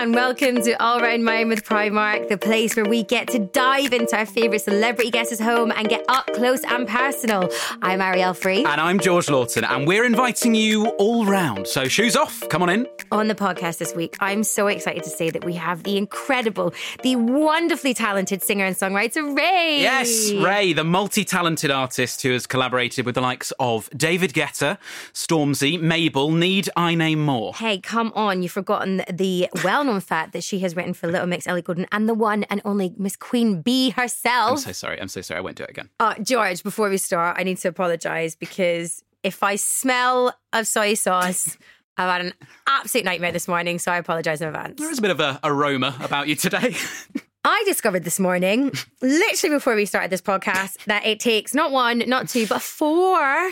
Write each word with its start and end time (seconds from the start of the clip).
and 0.00 0.14
welcome 0.14 0.62
to 0.62 0.72
All 0.82 0.98
Round 0.98 1.22
Mine 1.22 1.48
with 1.48 1.62
Primark, 1.62 2.28
the 2.28 2.38
place 2.38 2.74
where 2.74 2.86
we 2.86 3.02
get 3.02 3.28
to 3.28 3.38
dive 3.38 3.92
into 3.92 4.16
our 4.16 4.24
favourite 4.24 4.62
celebrity 4.62 5.10
guests' 5.10 5.38
home 5.38 5.70
and 5.76 5.90
get 5.90 6.06
up 6.08 6.26
close 6.32 6.64
and 6.64 6.88
personal. 6.88 7.50
I'm 7.82 8.00
Arielle 8.00 8.34
Free. 8.34 8.64
And 8.64 8.80
I'm 8.80 8.98
George 8.98 9.28
Lawton, 9.28 9.62
and 9.62 9.86
we're 9.86 10.06
inviting 10.06 10.54
you 10.54 10.86
all 10.92 11.26
round. 11.26 11.66
So 11.68 11.86
shoes 11.86 12.16
off, 12.16 12.48
come 12.48 12.62
on 12.62 12.70
in. 12.70 12.86
On 13.12 13.28
the 13.28 13.34
podcast 13.34 13.76
this 13.76 13.94
week, 13.94 14.16
I'm 14.20 14.42
so 14.42 14.68
excited 14.68 15.04
to 15.04 15.10
say 15.10 15.28
that 15.28 15.44
we 15.44 15.52
have 15.56 15.82
the 15.82 15.98
incredible, 15.98 16.72
the 17.02 17.16
wonderfully 17.16 17.92
talented 17.92 18.42
singer 18.42 18.64
and 18.64 18.74
songwriter 18.74 19.36
Raye. 19.36 19.82
Yes, 19.82 20.32
Raye, 20.32 20.72
the 20.72 20.84
multi 20.84 21.26
talented 21.26 21.70
artist 21.70 22.22
who 22.22 22.30
has 22.30 22.46
collaborated 22.46 23.04
with 23.04 23.16
the 23.16 23.20
likes 23.20 23.52
of 23.60 23.90
David 23.94 24.32
Guetta, 24.32 24.78
Stormzy, 25.12 25.78
Mabel. 25.78 26.30
Need 26.30 26.70
I 26.74 26.94
name 26.94 27.22
more? 27.22 27.52
Hey, 27.54 27.80
come 27.80 28.12
on, 28.14 28.42
you've 28.42 28.52
forgotten 28.52 29.02
the 29.12 29.46
well 29.62 29.89
known 29.90 30.00
fact 30.00 30.32
that 30.32 30.44
she 30.44 30.60
has 30.60 30.76
written 30.76 30.94
for 30.94 31.06
Little 31.08 31.26
Mix, 31.26 31.46
Ellie 31.46 31.62
Goulding, 31.62 31.86
and 31.92 32.08
the 32.08 32.14
one 32.14 32.44
and 32.44 32.60
only 32.64 32.94
Miss 32.96 33.16
Queen 33.16 33.62
Bee 33.62 33.90
herself. 33.90 34.52
I'm 34.52 34.56
so 34.58 34.72
sorry. 34.72 35.00
I'm 35.00 35.08
so 35.08 35.20
sorry. 35.20 35.38
I 35.38 35.40
won't 35.40 35.56
do 35.56 35.64
it 35.64 35.70
again. 35.70 35.90
Uh, 35.98 36.14
George, 36.22 36.62
before 36.62 36.88
we 36.88 36.96
start, 36.96 37.36
I 37.38 37.42
need 37.42 37.58
to 37.58 37.68
apologise 37.68 38.34
because 38.36 39.02
if 39.22 39.42
I 39.42 39.56
smell 39.56 40.34
of 40.52 40.66
soy 40.66 40.94
sauce, 40.94 41.56
I've 41.96 42.10
had 42.10 42.20
an 42.22 42.34
absolute 42.66 43.04
nightmare 43.04 43.32
this 43.32 43.46
morning, 43.46 43.78
so 43.78 43.92
I 43.92 43.98
apologise 43.98 44.40
in 44.40 44.48
advance. 44.48 44.80
There 44.80 44.90
is 44.90 44.98
a 44.98 45.02
bit 45.02 45.10
of 45.10 45.20
a 45.20 45.38
aroma 45.44 45.96
about 46.00 46.28
you 46.28 46.34
today. 46.34 46.74
I 47.44 47.62
discovered 47.66 48.04
this 48.04 48.20
morning, 48.20 48.70
literally 49.00 49.56
before 49.56 49.74
we 49.74 49.86
started 49.86 50.10
this 50.10 50.20
podcast, 50.20 50.84
that 50.84 51.06
it 51.06 51.20
takes 51.20 51.54
not 51.54 51.72
one, 51.72 52.02
not 52.06 52.28
two, 52.28 52.46
but 52.46 52.62
four 52.62 53.50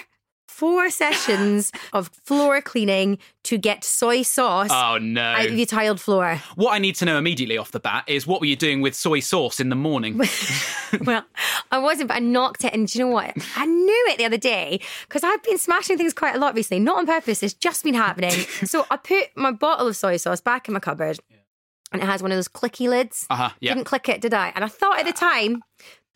four 0.59 0.91
sessions 0.91 1.71
of 1.93 2.09
floor 2.25 2.61
cleaning 2.61 3.17
to 3.45 3.57
get 3.57 3.85
soy 3.85 4.23
sauce 4.23 4.71
oh 4.73 4.99
no 5.01 5.23
out 5.23 5.47
of 5.47 5.57
your 5.57 5.67
tiled 5.67 6.01
floor. 6.01 6.41
What 6.57 6.73
I 6.73 6.81
need 6.81 6.97
to 6.97 7.05
know 7.05 7.17
immediately 7.17 7.57
off 7.57 7.71
the 7.71 7.79
bat 7.79 8.03
is 8.09 8.27
what 8.27 8.41
were 8.41 8.47
you 8.47 8.57
doing 8.57 8.81
with 8.81 8.97
soy 8.97 9.21
sauce 9.21 9.61
in 9.61 9.69
the 9.69 9.77
morning? 9.77 10.21
well, 11.03 11.25
I 11.71 11.79
wasn't, 11.79 12.09
but 12.09 12.17
I 12.17 12.21
knocked 12.21 12.65
it. 12.65 12.75
And 12.75 12.89
do 12.89 12.99
you 12.99 13.05
know 13.05 13.11
what? 13.13 13.37
I 13.55 13.67
knew 13.67 14.07
it 14.09 14.19
the 14.19 14.25
other 14.25 14.37
day 14.37 14.81
because 15.07 15.23
I've 15.23 15.43
been 15.45 15.59
smashing 15.59 15.97
things 15.97 16.13
quite 16.13 16.35
a 16.35 16.39
lot 16.39 16.57
recently, 16.57 16.83
not 16.83 16.99
on 16.99 17.07
purpose. 17.07 17.41
It's 17.45 17.55
just 17.55 17.85
been 17.85 17.95
happening. 17.95 18.33
so 18.65 18.85
I 18.91 18.97
put 18.97 19.29
my 19.37 19.53
bottle 19.53 19.87
of 19.87 19.97
soy 19.97 20.17
sauce 20.17 20.41
back 20.41 20.67
in 20.67 20.75
my 20.75 20.81
cupboard. 20.81 21.21
And 21.93 22.03
it 22.03 22.05
has 22.05 22.21
one 22.21 22.33
of 22.33 22.37
those 22.37 22.49
clicky 22.49 22.89
lids. 22.89 23.27
Uh-huh, 23.31 23.51
yeah. 23.61 23.73
Didn't 23.73 23.87
click 23.87 24.09
it, 24.11 24.21
did 24.21 24.35
I? 24.35 24.53
And 24.55 24.63
I 24.63 24.69
thought 24.69 24.99
at 24.99 25.07
the 25.07 25.13
time, 25.13 25.63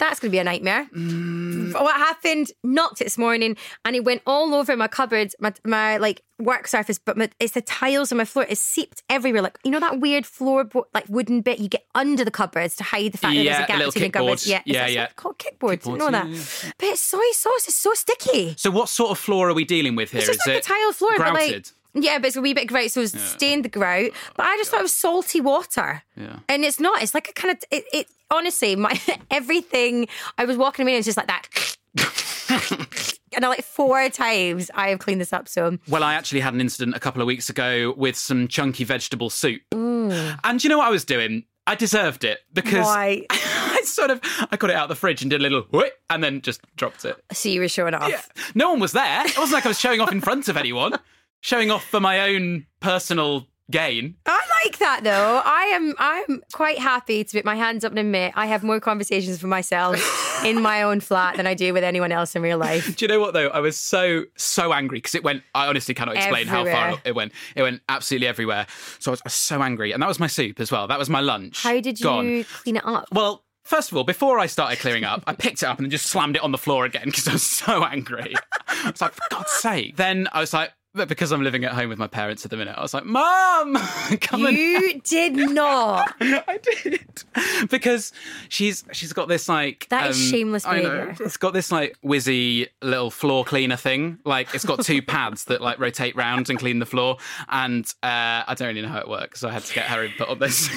that's 0.02 0.18
going 0.18 0.30
to 0.30 0.32
be 0.32 0.38
a 0.38 0.44
nightmare. 0.44 0.88
Mm. 0.94 1.72
What 1.74 1.94
happened? 1.96 2.50
Knocked 2.64 3.00
it 3.00 3.04
this 3.04 3.16
morning, 3.16 3.56
and 3.84 3.94
it 3.94 4.04
went 4.04 4.22
all 4.26 4.52
over 4.52 4.76
my 4.76 4.88
cupboard, 4.88 5.32
my 5.38 5.52
my 5.64 5.96
like 5.98 6.22
work 6.40 6.66
surface. 6.66 6.98
But 6.98 7.16
my, 7.16 7.30
it's 7.38 7.54
the 7.54 7.60
tiles 7.60 8.10
on 8.10 8.18
my 8.18 8.24
floor. 8.24 8.44
It's 8.48 8.60
seeped 8.60 9.02
everywhere. 9.08 9.42
Like 9.42 9.58
you 9.62 9.70
know 9.70 9.78
that 9.80 10.00
weird 10.00 10.24
floorboard, 10.24 10.84
like 10.92 11.04
wooden 11.08 11.40
bit 11.40 11.60
you 11.60 11.68
get 11.68 11.86
under 11.94 12.24
the 12.24 12.32
cupboards 12.32 12.74
to 12.76 12.84
hide 12.84 13.12
the 13.12 13.18
fact 13.18 13.34
that 13.36 13.44
there's 13.44 13.64
a 13.64 13.66
gap 13.66 13.84
between 13.84 14.04
the 14.04 14.10
cupboards. 14.10 14.46
Yeah, 14.46 14.62
Yeah, 14.64 14.86
yeah. 14.88 15.04
It's 15.04 15.14
called 15.14 15.38
kickboards. 15.38 15.84
Didn't 15.84 15.98
know 15.98 16.10
that. 16.10 16.28
yeah, 16.28 16.72
But 16.78 16.98
soy 16.98 17.30
sauce 17.32 17.68
is 17.68 17.74
so 17.76 17.94
sticky. 17.94 18.54
so, 18.56 18.70
what 18.72 18.88
sort 18.88 19.12
of 19.12 19.18
floor 19.18 19.50
are 19.50 19.54
we 19.54 19.64
dealing 19.64 19.94
with 19.94 20.10
here? 20.10 20.18
It's 20.18 20.26
just 20.26 20.40
Is 20.40 20.46
like 20.48 20.56
it 20.56 20.66
a 20.66 20.68
tile 20.68 20.92
floor, 20.92 21.12
but 21.16 21.34
like 21.34 21.66
yeah, 21.94 22.18
but 22.18 22.28
it's 22.28 22.36
a 22.36 22.40
wee 22.40 22.54
bit 22.54 22.68
grout, 22.68 22.90
so 22.90 23.02
it's 23.02 23.18
stained 23.20 23.64
the 23.64 23.68
grout. 23.68 24.10
But 24.34 24.46
I 24.46 24.56
just 24.56 24.70
thought 24.70 24.80
it 24.80 24.84
was 24.84 24.94
salty 24.94 25.40
water. 25.40 26.02
Yeah. 26.16 26.38
And 26.48 26.64
it's 26.64 26.80
not. 26.80 27.02
It's 27.02 27.14
like 27.14 27.28
a 27.28 27.32
kind 27.32 27.52
of 27.56 27.64
it. 27.70 27.84
it 27.92 28.06
honestly, 28.32 28.74
my 28.76 29.00
everything. 29.30 30.08
I 30.38 30.44
was 30.44 30.56
walking 30.56 30.84
away 30.84 30.92
and 30.94 30.98
it's 30.98 31.06
just 31.06 31.16
like 31.16 31.28
that. 31.28 31.48
and 33.34 33.44
I 33.44 33.48
like 33.48 33.64
four 33.64 34.08
times 34.08 34.70
I 34.74 34.88
have 34.88 34.98
cleaned 34.98 35.20
this 35.20 35.32
up. 35.32 35.48
So 35.48 35.78
Well, 35.88 36.02
I 36.02 36.14
actually 36.14 36.40
had 36.40 36.54
an 36.54 36.60
incident 36.60 36.96
a 36.96 37.00
couple 37.00 37.20
of 37.22 37.26
weeks 37.26 37.48
ago 37.50 37.94
with 37.96 38.16
some 38.16 38.48
chunky 38.48 38.84
vegetable 38.84 39.30
soup. 39.30 39.62
Mm. 39.72 40.38
And 40.44 40.64
you 40.64 40.70
know 40.70 40.78
what 40.78 40.88
I 40.88 40.90
was 40.90 41.04
doing? 41.04 41.44
I 41.66 41.76
deserved 41.76 42.24
it 42.24 42.40
because 42.52 42.86
Why? 42.86 43.26
I 43.30 43.82
sort 43.84 44.10
of 44.10 44.20
I 44.50 44.56
got 44.56 44.70
it 44.70 44.76
out 44.76 44.84
of 44.84 44.88
the 44.88 44.96
fridge 44.96 45.22
and 45.22 45.30
did 45.30 45.40
a 45.40 45.42
little 45.42 45.62
whoop 45.70 45.92
and 46.10 46.22
then 46.22 46.40
just 46.40 46.60
dropped 46.76 47.04
it. 47.04 47.16
so 47.32 47.48
you 47.48 47.60
were 47.60 47.68
showing 47.68 47.94
off. 47.94 48.08
Yeah. 48.08 48.22
No 48.54 48.70
one 48.70 48.80
was 48.80 48.92
there. 48.92 49.24
It 49.26 49.38
wasn't 49.38 49.54
like 49.54 49.66
I 49.66 49.68
was 49.68 49.78
showing 49.78 50.00
off 50.00 50.10
in 50.10 50.20
front 50.20 50.48
of 50.48 50.56
anyone. 50.56 50.98
Showing 51.40 51.70
off 51.72 51.84
for 51.84 51.98
my 51.98 52.20
own 52.30 52.66
personal 52.80 53.48
gain. 53.70 54.16
I 54.26 54.40
like 54.64 54.78
that 54.78 55.04
though. 55.04 55.42
I 55.44 55.64
am 55.74 55.94
I'm 55.98 56.42
quite 56.52 56.78
happy 56.78 57.24
to 57.24 57.36
put 57.38 57.44
my 57.44 57.54
hands 57.54 57.84
up 57.84 57.92
and 57.92 57.98
admit 57.98 58.32
I 58.36 58.46
have 58.46 58.62
more 58.62 58.80
conversations 58.80 59.40
for 59.40 59.46
myself 59.46 60.42
in 60.44 60.60
my 60.62 60.82
own 60.82 61.00
flat 61.00 61.36
than 61.36 61.46
I 61.46 61.54
do 61.54 61.72
with 61.72 61.84
anyone 61.84 62.12
else 62.12 62.34
in 62.36 62.42
real 62.42 62.58
life. 62.58 62.96
Do 62.96 63.04
you 63.04 63.08
know 63.08 63.20
what 63.20 63.34
though? 63.34 63.48
I 63.48 63.60
was 63.60 63.76
so 63.76 64.24
so 64.36 64.72
angry 64.72 64.98
because 64.98 65.14
it 65.14 65.24
went. 65.24 65.42
I 65.54 65.66
honestly 65.66 65.94
cannot 65.94 66.16
explain 66.16 66.46
how 66.46 66.64
far 66.64 67.00
it 67.04 67.14
went. 67.14 67.32
It 67.56 67.62
went 67.62 67.82
absolutely 67.88 68.26
everywhere. 68.26 68.66
So 68.98 69.10
I 69.10 69.12
was, 69.12 69.20
I 69.20 69.26
was 69.26 69.34
so 69.34 69.62
angry, 69.62 69.92
and 69.92 70.02
that 70.02 70.08
was 70.08 70.20
my 70.20 70.26
soup 70.26 70.60
as 70.60 70.70
well. 70.70 70.86
That 70.88 70.98
was 70.98 71.08
my 71.08 71.20
lunch. 71.20 71.62
How 71.62 71.80
did 71.80 71.98
you 71.98 72.04
Gone. 72.04 72.44
clean 72.62 72.76
it 72.76 72.86
up? 72.86 73.08
Well, 73.12 73.44
first 73.64 73.90
of 73.90 73.96
all, 73.96 74.04
before 74.04 74.38
I 74.38 74.46
started 74.46 74.78
clearing 74.78 75.04
up, 75.04 75.22
I 75.26 75.34
picked 75.34 75.62
it 75.62 75.66
up 75.66 75.78
and 75.78 75.86
then 75.86 75.90
just 75.90 76.06
slammed 76.06 76.36
it 76.36 76.42
on 76.42 76.52
the 76.52 76.58
floor 76.58 76.84
again 76.84 77.04
because 77.06 77.28
I 77.28 77.32
was 77.32 77.42
so 77.42 77.84
angry. 77.84 78.34
I 78.68 78.90
was 78.90 79.00
like, 79.00 79.12
for 79.12 79.22
God's 79.30 79.50
sake. 79.52 79.96
Then 79.96 80.28
I 80.32 80.40
was 80.40 80.52
like, 80.52 80.72
but 80.94 81.08
because 81.08 81.32
I'm 81.32 81.42
living 81.42 81.64
at 81.64 81.72
home 81.72 81.88
with 81.88 81.98
my 81.98 82.06
parents 82.06 82.44
at 82.44 82.50
the 82.50 82.56
minute, 82.56 82.74
I 82.76 82.82
was 82.82 82.92
like, 82.92 83.04
"Mom, 83.04 83.74
come 84.20 84.46
and 84.46 84.56
You 84.56 85.00
did 85.04 85.34
not. 85.34 86.14
I 86.20 86.58
did 86.62 87.68
because 87.70 88.12
she's 88.48 88.84
she's 88.92 89.12
got 89.12 89.28
this 89.28 89.48
like 89.48 89.86
That 89.88 90.10
is 90.10 90.18
shameless 90.18 90.64
behaviour. 90.64 91.16
it's 91.20 91.36
got 91.36 91.54
this 91.54 91.72
like 91.72 91.96
whizzy 92.04 92.68
little 92.82 93.10
floor 93.10 93.44
cleaner 93.44 93.76
thing. 93.76 94.18
Like 94.24 94.54
it's 94.54 94.64
got 94.64 94.84
two 94.84 95.00
pads 95.12 95.44
that 95.46 95.60
like 95.60 95.78
rotate 95.78 96.14
round 96.16 96.50
and 96.50 96.58
clean 96.58 96.78
the 96.78 96.86
floor, 96.86 97.16
and 97.48 97.86
uh, 98.02 98.44
I 98.46 98.54
don't 98.56 98.68
really 98.68 98.82
know 98.82 98.88
how 98.88 99.00
it 99.00 99.08
works, 99.08 99.40
so 99.40 99.48
I 99.48 99.52
had 99.52 99.64
to 99.64 99.74
get 99.74 99.86
her 99.86 100.04
input 100.04 100.28
on 100.28 100.38
this. 100.38 100.68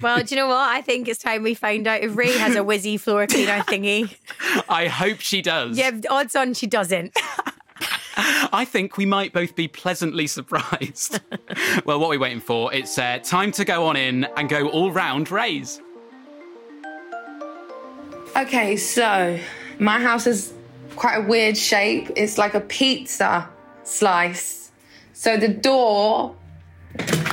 Well, 0.00 0.22
do 0.22 0.34
you 0.34 0.40
know 0.40 0.48
what? 0.48 0.56
I 0.70 0.80
think 0.80 1.08
it's 1.08 1.22
time 1.22 1.42
we 1.42 1.54
find 1.54 1.86
out 1.86 2.00
if 2.02 2.16
Raye 2.16 2.36
has 2.38 2.56
a 2.56 2.60
whizzy 2.60 2.98
floor 2.98 3.26
cleaner 3.26 3.58
thingy. 3.60 4.16
I 4.68 4.88
hope 4.88 5.20
she 5.20 5.42
does. 5.42 5.78
Yeah, 5.78 5.92
odds 6.08 6.34
on 6.34 6.54
she 6.54 6.66
doesn't. 6.66 7.16
I 8.52 8.64
think 8.64 8.96
we 8.96 9.06
might 9.06 9.32
both 9.32 9.54
be 9.54 9.68
pleasantly 9.68 10.26
surprised. 10.26 11.20
well, 11.84 11.98
what 11.98 12.06
are 12.06 12.10
we 12.10 12.18
waiting 12.18 12.40
for? 12.40 12.72
It's 12.72 12.98
uh, 12.98 13.18
time 13.22 13.52
to 13.52 13.64
go 13.64 13.86
on 13.86 13.96
in 13.96 14.24
and 14.36 14.48
go 14.48 14.68
all 14.68 14.90
round 14.92 15.30
Raye's. 15.30 15.80
Okay, 18.36 18.76
so 18.76 19.38
my 19.78 20.00
house 20.00 20.26
is 20.26 20.52
quite 20.96 21.16
a 21.16 21.22
weird 21.22 21.56
shape. 21.56 22.10
It's 22.16 22.38
like 22.38 22.54
a 22.54 22.60
pizza 22.60 23.48
slice. 23.84 24.70
So 25.14 25.36
the 25.36 25.48
door, 25.48 26.34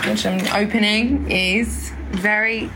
which 0.06 0.26
I'm 0.26 0.46
opening, 0.56 1.30
is 1.30 1.92
very 2.12 2.70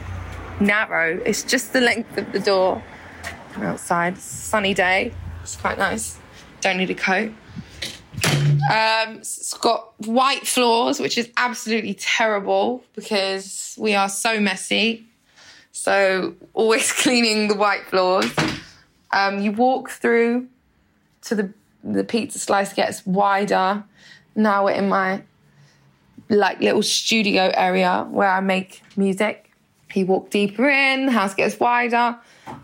narrow. 0.60 1.20
It's 1.26 1.44
just 1.44 1.74
the 1.74 1.82
length 1.82 2.18
of 2.18 2.32
the 2.32 2.40
door. 2.40 2.84
I'm 3.56 3.64
outside, 3.64 4.18
sunny 4.18 4.74
day. 4.74 5.14
It's 5.42 5.56
quite 5.56 5.78
nice. 5.78 6.18
Don't 6.62 6.78
need 6.78 6.90
a 6.90 6.96
coat. 6.96 7.32
Um, 8.26 9.18
it's 9.18 9.54
got 9.56 9.94
white 10.06 10.48
floors, 10.48 11.00
which 11.00 11.18
is 11.18 11.30
absolutely 11.38 11.94
terrible 11.96 12.84
because 12.96 13.76
we 13.78 13.96
are 13.96 14.10
so 14.10 14.40
messy. 14.40 15.06
So 15.72 16.36
always 16.54 16.92
cleaning 17.04 17.48
the 17.48 17.56
white 17.56 17.86
floors. 17.86 18.32
Um, 19.12 19.40
you 19.42 19.52
walk 19.52 19.90
through 19.90 20.48
to 21.24 21.36
the 21.36 21.54
the 21.84 22.04
pizza 22.04 22.40
slice 22.40 22.74
gets 22.74 23.06
wider. 23.06 23.84
Now 24.36 24.66
we're 24.66 24.72
in 24.72 24.90
my 24.90 25.24
like 26.30 26.60
little 26.62 26.84
studio 26.84 27.52
area 27.54 28.08
where 28.10 28.30
I 28.30 28.40
make 28.40 28.82
music. 28.96 29.52
You 29.94 30.06
walk 30.06 30.30
deeper 30.30 30.70
in, 30.70 31.08
the 31.08 31.12
house 31.12 31.34
gets 31.34 31.60
wider, 31.60 32.18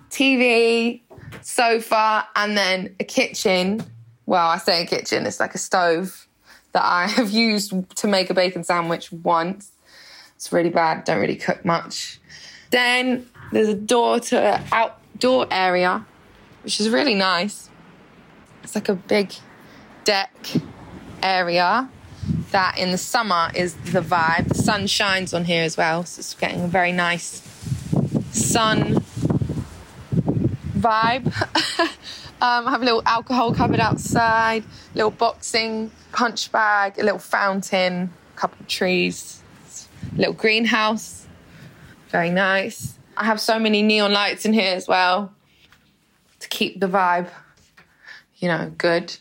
TV, 0.09 1.01
sofa, 1.41 2.25
and 2.35 2.57
then 2.57 2.95
a 3.01 3.03
kitchen. 3.03 3.84
Well, 4.28 4.46
I 4.46 4.58
say 4.58 4.84
a 4.84 4.86
kitchen, 4.86 5.26
it's 5.26 5.40
like 5.40 5.56
a 5.56 5.58
stove 5.58 6.28
that 6.74 6.84
I 6.84 7.08
have 7.16 7.32
used 7.32 7.74
to 7.96 8.08
make 8.08 8.30
a 8.30 8.34
bacon 8.34 8.64
sandwich 8.64 9.12
once. 9.12 9.72
It's 10.36 10.52
really 10.52 10.70
bad, 10.70 11.06
don't 11.06 11.19
really 11.19 11.38
cook 11.38 11.66
much. 11.66 12.19
Then 12.69 13.28
there's 13.51 13.69
a 13.69 13.74
door 13.74 14.19
to 14.19 14.40
an 14.40 14.63
outdoor 14.72 15.48
area, 15.50 16.06
which 16.63 16.80
is 16.81 16.90
really 16.90 17.16
nice. 17.16 17.69
It's 18.63 18.75
like 18.75 18.90
a 18.90 18.96
big 18.96 19.34
deck 20.04 20.36
area 21.24 21.90
that 22.51 22.78
in 22.78 22.92
the 22.92 22.98
summer 22.98 23.50
is 23.56 23.75
the 23.75 24.01
vibe. 24.01 24.50
The 24.50 24.56
sun 24.56 24.88
shines 24.88 25.34
on 25.34 25.46
here 25.46 25.63
as 25.63 25.78
well, 25.78 26.04
so 26.04 26.19
it's 26.19 26.34
getting 26.34 26.66
a 26.66 26.68
very 26.68 26.92
nice 26.92 27.42
sun 28.31 29.01
vibe. 30.77 31.27
um, 32.41 32.68
I 32.68 32.71
have 32.71 32.81
a 32.81 32.85
little 32.85 33.03
alcohol 33.06 33.53
cupboard 33.53 33.79
outside, 33.79 34.63
little 34.94 35.12
boxing 35.12 35.91
punch 36.12 36.51
bag, 36.51 37.00
a 37.00 37.03
little 37.03 37.19
fountain, 37.19 38.13
a 38.35 38.39
couple 38.39 38.57
of 38.59 38.68
trees, 38.68 39.41
little 40.15 40.33
greenhouse. 40.33 41.27
Very 42.09 42.29
nice. 42.29 42.97
I 43.18 43.25
have 43.25 43.41
so 43.41 43.59
many 43.59 43.81
neon 43.81 44.13
lights 44.13 44.45
in 44.45 44.53
here 44.53 44.75
as 44.75 44.88
well 44.88 45.33
to 46.39 46.47
keep 46.50 46.79
the 46.79 46.88
vibe, 46.88 47.29
you 48.38 48.47
know, 48.47 48.71
good. 48.77 49.15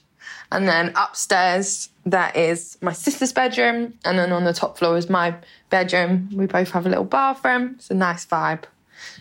And 0.53 0.69
then 0.69 0.93
upstairs, 0.95 1.89
that 2.05 2.37
is 2.37 2.79
my 2.81 2.93
sister's 2.93 3.33
bedroom, 3.33 3.95
and 4.05 4.19
then 4.19 4.33
on 4.33 4.45
the 4.45 4.53
top 4.53 4.79
floor 4.79 4.97
is 4.97 5.11
my 5.11 5.35
bedroom. 5.71 6.31
We 6.33 6.47
both 6.47 6.71
have 6.71 6.87
a 6.87 6.89
little 6.89 7.05
bathroom. 7.05 7.75
It's 7.77 7.91
a 7.91 7.95
nice 7.95 8.25
vibe 8.25 8.65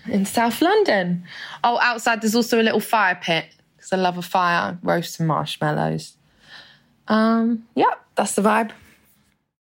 in 0.08 0.26
South 0.26 0.62
London. 0.62 1.24
Oh, 1.64 1.80
outside 1.82 2.22
there's 2.22 2.36
also 2.36 2.62
a 2.62 2.64
little 2.64 2.80
fire 2.80 3.18
pit 3.22 3.46
because 3.78 3.94
I 3.94 3.98
love 3.98 4.18
a 4.18 4.22
fire, 4.22 4.78
roast 4.84 5.16
some 5.16 5.28
marshmallows. 5.28 6.18
Um, 7.08 7.66
yep, 7.76 8.04
that's 8.16 8.36
the 8.36 8.42
vibe. 8.42 8.72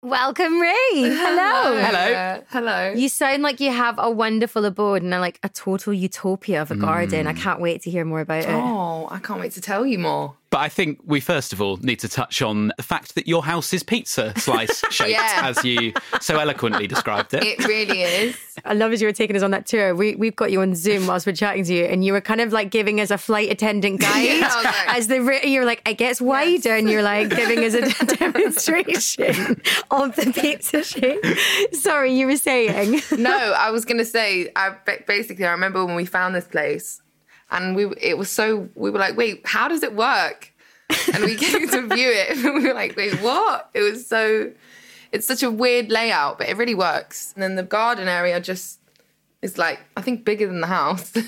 Welcome, 0.05 0.61
Raye. 0.61 0.71
Hello. 0.95 1.81
Hello. 1.81 2.43
Hello. 2.51 2.93
You 2.93 3.09
sound 3.09 3.45
like 3.45 3.61
you 3.61 3.71
have 3.71 3.97
a 3.99 4.11
wonderful 4.11 4.65
abode 4.65 5.03
and 5.03 5.15
a, 5.15 5.21
like 5.21 5.39
a 5.45 5.49
total 5.49 5.93
utopia 5.93 6.61
of 6.61 6.73
a 6.73 6.77
garden. 6.77 7.29
I 7.29 7.33
can't 7.35 7.61
wait 7.61 7.83
to 7.83 7.91
hear 7.91 8.05
more 8.05 8.21
about 8.21 8.43
it. 8.43 8.49
Oh, 8.49 9.07
I 9.13 9.21
can't 9.21 9.39
wait 9.39 9.53
to 9.53 9.61
tell 9.61 9.87
you 9.87 10.01
more. 10.01 10.35
But 10.53 10.61
I 10.61 10.69
think 10.69 11.01
we 11.05 11.19
first 11.19 11.53
of 11.55 11.61
all 11.63 11.79
need 11.79 11.99
to 12.01 12.09
touch 12.09 12.43
on 12.43 12.73
the 12.77 12.83
fact 12.83 13.15
that 13.17 13.27
your 13.27 13.43
house 13.43 13.73
is 13.73 13.83
pizza 13.83 14.39
slice 14.39 14.85
shaped, 14.91 15.11
Yeah. 15.11 15.41
as 15.43 15.65
you 15.65 15.95
so 16.21 16.39
eloquently 16.39 16.87
described 16.87 17.33
it. 17.35 17.43
It 17.43 17.67
really 17.67 18.03
is. 18.03 18.37
I 18.65 18.75
love 18.75 18.93
as 18.93 19.01
you 19.01 19.09
were 19.09 19.13
taking 19.15 19.35
us 19.35 19.43
on 19.43 19.51
that 19.53 19.65
tour. 19.67 19.95
We, 19.97 20.15
we've 20.15 20.37
got 20.37 20.53
you 20.53 20.61
on 20.61 20.75
Zoom 20.77 21.07
whilst 21.07 21.27
we're 21.27 21.33
chatting 21.33 21.65
to 21.65 21.75
you, 21.75 21.85
and 21.87 22.05
you 22.05 22.13
were 22.13 22.21
kind 22.21 22.41
of 22.43 22.53
like 22.53 22.71
giving 22.71 23.01
us 23.01 23.11
a 23.11 23.17
flight 23.19 23.51
attendant 23.51 24.01
guide. 24.03 24.21
Yeah, 24.25 24.61
like- 24.63 24.97
as 24.97 25.09
the 25.09 25.21
ri- 25.23 25.47
you're 25.47 25.65
like, 25.65 25.83
it 25.89 25.95
gets 25.97 26.21
wider, 26.21 26.77
and 26.77 26.89
you're 26.89 27.03
like 27.03 27.31
giving 27.31 27.65
us 27.65 27.75
a 27.75 28.17
demonstration 28.17 29.61
of 29.91 30.15
the 30.17 30.33
pizza 30.35 30.85
shape. 30.85 31.25
Sorry, 31.75 32.13
you 32.15 32.27
were 32.27 32.37
saying. 32.37 33.01
no, 33.17 33.35
I 33.59 33.71
was 33.71 33.85
gonna 33.85 34.05
say. 34.05 34.51
I 34.55 34.77
basically 35.07 35.47
I 35.47 35.53
remember 35.53 35.85
when 35.85 35.95
we 35.97 36.05
found 36.05 36.35
this 36.35 36.47
place, 36.47 37.01
and 37.53 37.77
we 37.77 37.87
it 38.01 38.19
was 38.19 38.29
so 38.31 38.69
we 38.75 38.91
were 38.91 38.99
like, 38.99 39.17
wait, 39.17 39.43
how 39.45 39.69
does 39.69 39.83
it 39.85 39.95
work? 39.95 40.53
And 41.15 41.23
we 41.25 41.37
came 41.45 41.69
to 41.69 41.83
view 41.95 42.11
it, 42.11 42.31
and 42.45 42.55
we 42.55 42.67
were 42.67 42.75
like, 42.75 42.97
wait, 42.97 43.15
what? 43.23 43.71
It 43.75 43.81
was 43.83 44.07
so. 44.07 44.51
It's 45.13 45.27
such 45.27 45.43
a 45.43 45.51
weird 45.51 45.91
layout, 45.91 46.39
but 46.39 46.49
it 46.49 46.57
really 46.57 46.75
works. 46.75 47.33
And 47.35 47.43
then 47.43 47.55
the 47.57 47.63
garden 47.63 48.09
area 48.09 48.41
just 48.41 48.79
is 49.43 49.59
like 49.59 49.79
I 49.97 50.01
think 50.01 50.25
bigger 50.25 50.47
than 50.47 50.61
the 50.61 50.67
house. 50.67 51.13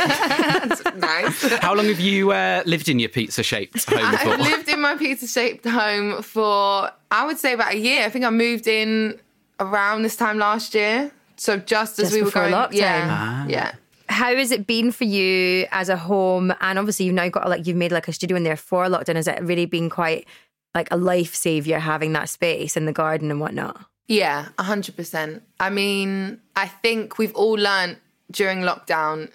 It's 0.00 0.84
nice. 0.96 1.58
How 1.60 1.74
long 1.74 1.86
have 1.86 2.00
you 2.00 2.32
uh, 2.32 2.62
lived 2.66 2.88
in 2.88 2.98
your 2.98 3.08
pizza 3.10 3.42
shaped 3.42 3.84
home 3.88 3.98
for? 4.16 4.28
I've 4.30 4.40
lived 4.40 4.68
in 4.68 4.80
my 4.80 4.96
pizza 4.96 5.26
shaped 5.26 5.64
home 5.66 6.22
for, 6.22 6.90
I 7.10 7.26
would 7.26 7.38
say, 7.38 7.52
about 7.52 7.74
a 7.74 7.78
year. 7.78 8.04
I 8.04 8.10
think 8.10 8.24
I 8.24 8.30
moved 8.30 8.66
in 8.66 9.20
around 9.60 10.02
this 10.02 10.16
time 10.16 10.38
last 10.38 10.74
year. 10.74 11.10
So 11.36 11.58
just 11.58 11.98
as 12.00 12.12
we 12.12 12.20
were 12.20 12.26
before 12.26 12.42
going, 12.50 12.54
lockdown. 12.54 12.72
yeah, 12.72 13.06
Ah. 13.10 13.46
yeah. 13.48 13.72
How 14.08 14.34
has 14.34 14.50
it 14.50 14.66
been 14.66 14.90
for 14.90 15.04
you 15.04 15.66
as 15.70 15.88
a 15.88 15.96
home? 15.96 16.52
And 16.60 16.78
obviously, 16.78 17.06
you've 17.06 17.14
now 17.14 17.28
got 17.28 17.48
like 17.48 17.66
you've 17.66 17.76
made 17.76 17.92
like 17.92 18.08
a 18.08 18.12
studio 18.12 18.36
in 18.36 18.44
there 18.44 18.56
for 18.56 18.86
lockdown. 18.86 19.16
Has 19.16 19.28
it 19.28 19.42
really 19.42 19.66
been 19.66 19.90
quite 19.90 20.26
like 20.74 20.88
a 20.90 20.96
life 20.96 21.34
savior 21.34 21.78
having 21.78 22.12
that 22.12 22.28
space 22.28 22.76
in 22.76 22.86
the 22.86 22.92
garden 22.92 23.30
and 23.30 23.40
whatnot? 23.40 23.84
Yeah, 24.06 24.48
100%. 24.58 25.42
I 25.60 25.70
mean, 25.70 26.40
I 26.56 26.66
think 26.66 27.18
we've 27.18 27.34
all 27.34 27.52
learned 27.52 27.98
during 28.30 28.60
lockdown 28.60 29.30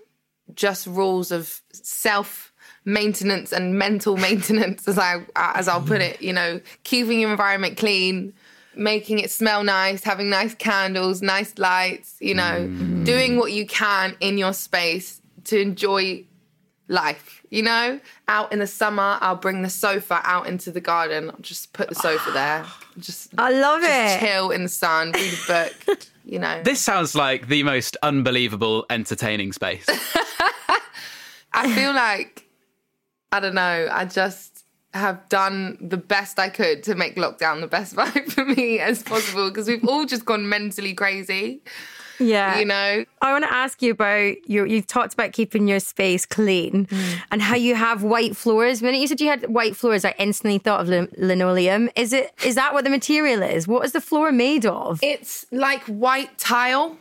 just 0.56 0.88
rules 0.88 1.32
of 1.32 1.62
self 1.72 2.52
maintenance 2.86 3.52
and 3.52 3.78
mental 3.78 4.18
maintenance 4.28 4.88
as 4.88 4.98
I 4.98 5.24
as 5.36 5.68
I'll 5.68 5.82
put 5.82 6.02
it, 6.02 6.22
you 6.22 6.34
know, 6.34 6.60
keeping 6.84 7.20
your 7.20 7.32
environment 7.32 7.78
clean, 7.78 8.34
making 8.76 9.20
it 9.20 9.32
smell 9.32 9.64
nice, 9.64 10.04
having 10.04 10.30
nice 10.30 10.56
candles, 10.56 11.22
nice 11.22 11.58
lights, 11.58 12.16
you 12.20 12.34
know, 12.34 12.68
mm. 12.68 13.06
doing 13.06 13.38
what 13.38 13.52
you 13.52 13.66
can 13.66 14.16
in 14.20 14.38
your 14.38 14.54
space 14.54 15.22
to 15.46 15.60
enjoy 15.60 16.24
life, 16.88 17.42
you 17.50 17.62
know? 17.62 18.00
Out 18.28 18.52
in 18.52 18.60
the 18.60 18.68
summer, 18.68 19.18
I'll 19.22 19.36
bring 19.36 19.62
the 19.62 19.70
sofa 19.70 20.22
out 20.24 20.48
into 20.48 20.72
the 20.72 20.82
garden. 20.82 21.30
I'll 21.30 21.38
just 21.42 21.74
put 21.74 21.90
the 21.90 21.96
sofa 21.96 22.32
there. 22.34 22.66
Just 23.00 23.34
I 23.38 23.52
love 23.52 23.82
just 23.82 24.24
it. 24.24 24.26
chill 24.26 24.52
in 24.52 24.64
the 24.64 24.70
sun, 24.70 25.12
read 25.12 25.34
a 25.34 25.48
book, 25.48 26.00
you 26.26 26.40
know. 26.40 26.62
This 26.64 26.80
sounds 26.80 27.16
like 27.16 27.48
the 27.48 27.64
most 27.64 27.98
unbelievable 28.04 28.86
entertaining 28.90 29.54
space. 29.54 29.86
I 31.56 31.72
feel 31.76 31.94
like, 31.94 32.46
I 33.32 33.40
don't 33.40 33.56
know, 33.56 33.88
I 33.92 34.06
just 34.06 34.53
have 34.94 35.28
done 35.30 35.78
the 35.82 35.98
best 35.98 36.38
I 36.40 36.50
could 36.50 36.84
to 36.84 36.96
make 36.96 37.16
lockdown 37.16 37.62
the 37.62 37.68
best 37.68 37.96
vibe 37.98 38.32
for 38.32 38.46
me 38.46 38.80
as 38.80 39.02
possible 39.04 39.50
because 39.50 39.68
we've 39.68 39.88
all 39.88 40.06
just 40.06 40.24
gone 40.26 40.48
mentally 40.48 40.94
crazy, 40.94 41.62
Yeah. 42.20 42.60
you 42.60 42.66
know? 42.66 43.04
I 43.22 43.32
want 43.32 43.44
to 43.44 43.52
ask 43.54 43.82
you 43.82 43.92
about 43.92 44.36
your. 44.50 44.66
You've 44.68 44.86
talked 44.88 45.14
about 45.14 45.32
keeping 45.34 45.68
your 45.68 45.80
space 45.80 46.26
clean 46.26 46.88
and 47.32 47.42
how 47.42 47.56
you 47.56 47.74
have 47.76 48.04
white 48.04 48.36
floors. 48.38 48.82
When 48.82 48.94
you 48.94 49.08
said 49.08 49.20
you 49.20 49.28
had 49.30 49.48
white 49.50 49.76
floors, 49.76 50.06
I 50.06 50.14
instantly 50.20 50.60
thought 50.60 50.82
of 50.82 50.88
lin- 50.90 51.12
linoleum. 51.18 51.90
Is 51.96 52.14
it? 52.14 52.32
Is 52.46 52.56
that 52.56 52.74
what 52.74 52.84
the 52.84 52.90
material 52.92 53.42
is? 53.42 53.68
What 53.68 53.84
is 53.86 53.94
the 53.94 54.02
floor 54.02 54.32
made 54.32 54.66
of? 54.66 55.00
It's 55.02 55.46
like 55.52 55.84
white 55.86 56.38
tile, 56.38 56.98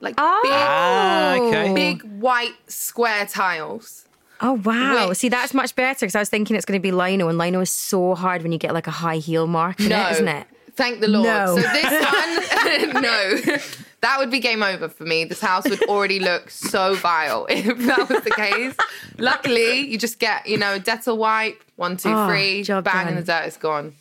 like 0.00 0.14
Ah, 0.18 1.36
okay. 1.36 1.72
big, 1.74 2.02
big 2.02 2.20
white 2.20 2.54
square 2.68 3.24
tiles. 3.26 4.04
Oh 4.42 4.54
wow! 4.64 5.08
Which- 5.08 5.18
See, 5.18 5.28
that's 5.28 5.54
much 5.54 5.74
better 5.76 6.04
because 6.04 6.14
I 6.16 6.18
was 6.18 6.28
thinking 6.28 6.56
it's 6.56 6.64
going 6.66 6.78
to 6.78 6.82
be 6.82 6.90
lino, 6.92 7.28
and 7.28 7.38
lino 7.38 7.60
is 7.60 7.70
so 7.70 8.14
hard 8.14 8.42
when 8.42 8.50
you 8.52 8.58
get 8.58 8.74
like 8.74 8.86
a 8.88 8.90
high 8.90 9.16
heel 9.18 9.46
mark 9.46 9.78
in 9.80 9.88
No, 9.88 10.08
it, 10.08 10.12
isn't 10.12 10.28
it? 10.28 10.46
Thank 10.74 11.00
the 11.00 11.08
Lord. 11.08 11.26
No. 11.26 11.56
So 11.56 11.62
this 11.62 11.84
one, 12.94 13.02
no, 13.02 13.56
that 14.00 14.18
would 14.18 14.30
be 14.30 14.40
game 14.40 14.62
over 14.62 14.88
for 14.88 15.04
me. 15.04 15.24
This 15.24 15.40
house 15.40 15.68
would 15.68 15.82
already 15.84 16.18
look 16.18 16.50
so 16.50 16.94
vile 16.94 17.46
if 17.50 17.78
that 17.86 18.08
was 18.08 18.22
the 18.24 18.30
case. 18.30 18.74
Luckily, 19.18 19.80
you 19.80 19.98
just 19.98 20.18
get 20.18 20.46
you 20.48 20.56
know 20.58 20.74
a 20.74 20.80
Dettol 20.80 21.18
wipe, 21.18 21.62
one, 21.76 21.96
two, 21.98 22.08
Oh, 22.10 22.26
three, 22.26 22.62
job 22.62 22.84
bang, 22.84 23.04
done. 23.06 23.08
and 23.08 23.18
the 23.18 23.22
dirt 23.32 23.46
is 23.46 23.56
gone. 23.58 23.94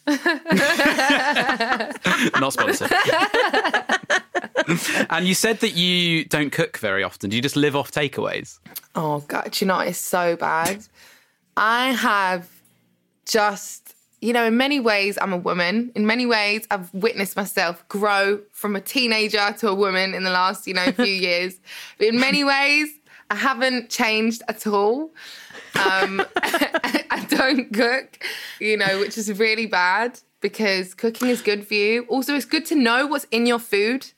Not 2.40 2.54
sponsored. 2.54 2.92
and 5.10 5.28
you 5.28 5.34
said 5.34 5.60
that 5.60 5.76
you 5.76 6.26
don't 6.26 6.52
cook 6.52 6.78
very 6.78 7.04
often. 7.04 7.30
Do 7.30 7.36
you 7.36 7.42
just 7.42 7.56
live 7.56 7.76
off 7.76 7.92
takeaways? 7.92 8.60
Oh 8.96 9.20
god, 9.28 9.52
do 9.52 9.66
you 9.66 9.68
know 9.68 9.80
it's 9.80 10.00
so 10.00 10.36
bad. 10.36 10.84
I 11.58 11.92
have 11.92 12.50
just, 13.26 13.96
you 14.20 14.34
know, 14.34 14.46
in 14.46 14.58
many 14.58 14.80
ways, 14.80 15.18
I'm 15.22 15.34
a 15.34 15.38
woman. 15.38 15.92
In 15.96 16.06
many 16.06 16.26
ways, 16.26 16.66
I've 16.72 16.94
witnessed 16.94 17.36
myself 17.36 17.88
grow 17.88 18.42
from 18.52 18.76
a 18.76 18.82
teenager 18.82 19.54
to 19.60 19.70
a 19.70 19.76
woman 19.76 20.14
in 20.14 20.24
the 20.24 20.30
last, 20.30 20.68
you 20.68 20.74
know, 20.74 20.92
few 20.92 21.06
years. 21.06 21.60
But 21.98 22.08
in 22.08 22.20
many 22.20 22.44
ways, 22.44 22.90
I 23.30 23.36
haven't 23.36 23.90
changed 23.90 24.44
at 24.48 24.68
all. 24.68 25.12
Um, 25.76 26.22
I 26.36 27.26
don't 27.30 27.74
cook, 27.74 28.20
you 28.60 28.78
know, 28.78 29.00
which 29.00 29.18
is 29.18 29.32
really 29.40 29.66
bad 29.66 30.20
because 30.42 30.94
cooking 30.94 31.30
is 31.30 31.42
good 31.42 31.66
for 31.66 31.76
you. 31.76 32.04
Also, 32.10 32.36
it's 32.36 32.46
good 32.46 32.66
to 32.68 32.76
know 32.76 33.08
what's 33.08 33.26
in 33.32 33.46
your 33.46 33.60
food 33.60 34.12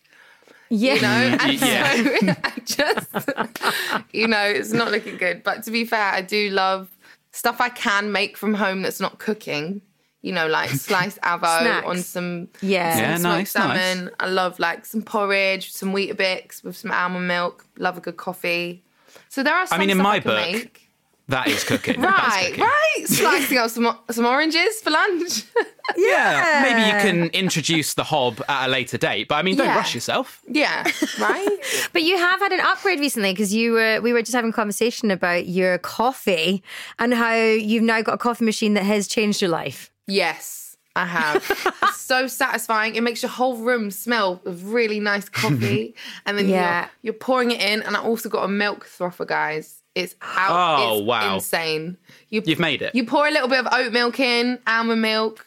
Yeah. 0.76 0.96
you 0.96 1.02
know, 1.02 1.38
and 1.42 1.62
Yeah. 1.62 1.96
so 1.96 2.36
I 2.44 2.52
just, 2.66 4.06
you 4.12 4.28
know, 4.28 4.44
it's 4.46 4.72
not 4.72 4.92
looking 4.92 5.18
good. 5.18 5.44
But 5.44 5.64
to 5.64 5.72
be 5.72 5.86
fair, 5.86 6.02
I 6.14 6.22
do 6.22 6.50
love 6.50 6.90
stuff 7.32 7.62
I 7.62 7.70
can 7.70 8.12
make 8.12 8.38
from 8.38 8.54
home 8.56 8.82
that's 8.82 9.00
not 9.00 9.20
cooking. 9.20 9.82
You 10.22 10.32
know, 10.32 10.48
like 10.48 10.70
sliced 10.88 11.20
avo 11.22 11.60
Snacks. 11.62 11.86
on 11.88 11.98
some, 11.98 12.48
Yeah. 12.62 12.94
some 12.94 13.02
Yeah, 13.02 13.16
smoked 13.18 13.24
nice, 13.38 13.52
salmon. 13.52 14.06
nice. 14.06 14.14
I 14.20 14.28
love 14.28 14.58
like 14.58 14.86
some 14.86 15.02
porridge, 15.04 15.72
some 15.72 15.94
Weetabix 15.94 16.64
with 16.64 16.76
some 16.78 16.92
almond 16.92 17.28
milk. 17.28 17.66
Love 17.78 17.98
a 17.98 18.02
good 18.02 18.18
coffee. 18.18 18.84
So 19.30 19.44
there 19.44 19.54
are. 19.56 19.68
Some 19.68 19.76
I 19.76 19.80
mean, 19.80 19.90
in 19.92 19.98
my 19.98 20.16
I 20.16 20.20
book, 20.22 20.52
make. 20.52 20.83
That 21.30 21.48
is 21.48 21.64
cooking. 21.64 22.02
Right, 22.02 22.48
cooking. 22.50 22.64
right, 22.64 23.04
slicing 23.06 23.58
up 23.58 23.70
some 23.70 23.98
some 24.12 24.26
oranges 24.26 24.80
for 24.82 24.90
lunch. 24.92 25.44
Yeah. 25.98 26.62
Maybe 26.64 26.82
you 26.82 26.92
can 27.14 27.30
introduce 27.32 27.94
the 27.94 28.06
hob 28.06 28.42
at 28.48 28.68
a 28.68 28.70
later 28.70 28.98
date, 28.98 29.28
but 29.28 29.36
I 29.36 29.42
mean, 29.42 29.58
don't 29.58 29.68
Yeah. 29.68 29.76
rush 29.76 29.94
yourself. 29.94 30.40
yeah, 30.48 30.90
right. 31.20 31.58
But 31.94 32.04
you 32.04 32.18
have 32.18 32.40
had 32.40 32.54
an 32.54 32.62
upgrade 32.62 33.02
recently 33.02 33.34
because 33.34 33.54
you 33.54 33.74
were 33.74 34.00
we 34.00 34.14
were 34.14 34.22
just 34.22 34.34
having 34.34 34.52
a 34.52 34.54
conversation 34.54 35.12
about 35.12 35.48
your 35.48 35.78
coffee 35.80 36.64
and 37.00 37.14
how 37.14 37.34
you've 37.36 37.84
now 37.84 38.02
got 38.02 38.14
a 38.14 38.18
coffee 38.18 38.46
machine 38.46 38.76
that 38.76 38.84
has 38.86 39.10
changed 39.10 39.42
your 39.42 39.50
life. 39.52 39.92
Yes, 40.08 40.78
I 40.96 41.06
have. 41.06 41.44
it's 41.84 42.00
so 42.00 42.28
satisfying. 42.28 42.96
It 42.96 43.02
makes 43.04 43.22
your 43.22 43.32
whole 43.32 43.58
room 43.58 43.92
smell 43.92 44.42
of 44.46 44.72
really 44.72 45.02
nice 45.02 45.28
coffee. 45.28 45.96
and 46.26 46.38
then 46.38 46.48
Yeah. 46.48 46.82
you're, 46.82 46.90
you're 47.14 47.20
pouring 47.20 47.52
it 47.52 47.62
in. 47.62 47.82
And 47.84 47.98
I 47.98 48.00
also 48.02 48.30
got 48.30 48.44
a 48.46 48.48
milk 48.48 48.86
frother, 48.86 49.26
guys. 49.26 49.83
It's 49.96 50.16
out. 50.22 50.80
Oh, 50.80 50.98
it's 51.00 51.06
wow. 51.06 51.36
insane. 51.36 51.98
You, 52.30 52.42
You've 52.46 52.60
made 52.60 52.82
it. 52.82 52.96
You 52.96 53.06
pour 53.06 53.28
a 53.28 53.32
little 53.32 53.48
bit 53.48 53.60
of 53.66 53.74
oat 53.74 53.92
milk 53.94 54.20
in, 54.20 54.58
almond 54.66 55.02
milk, 55.02 55.46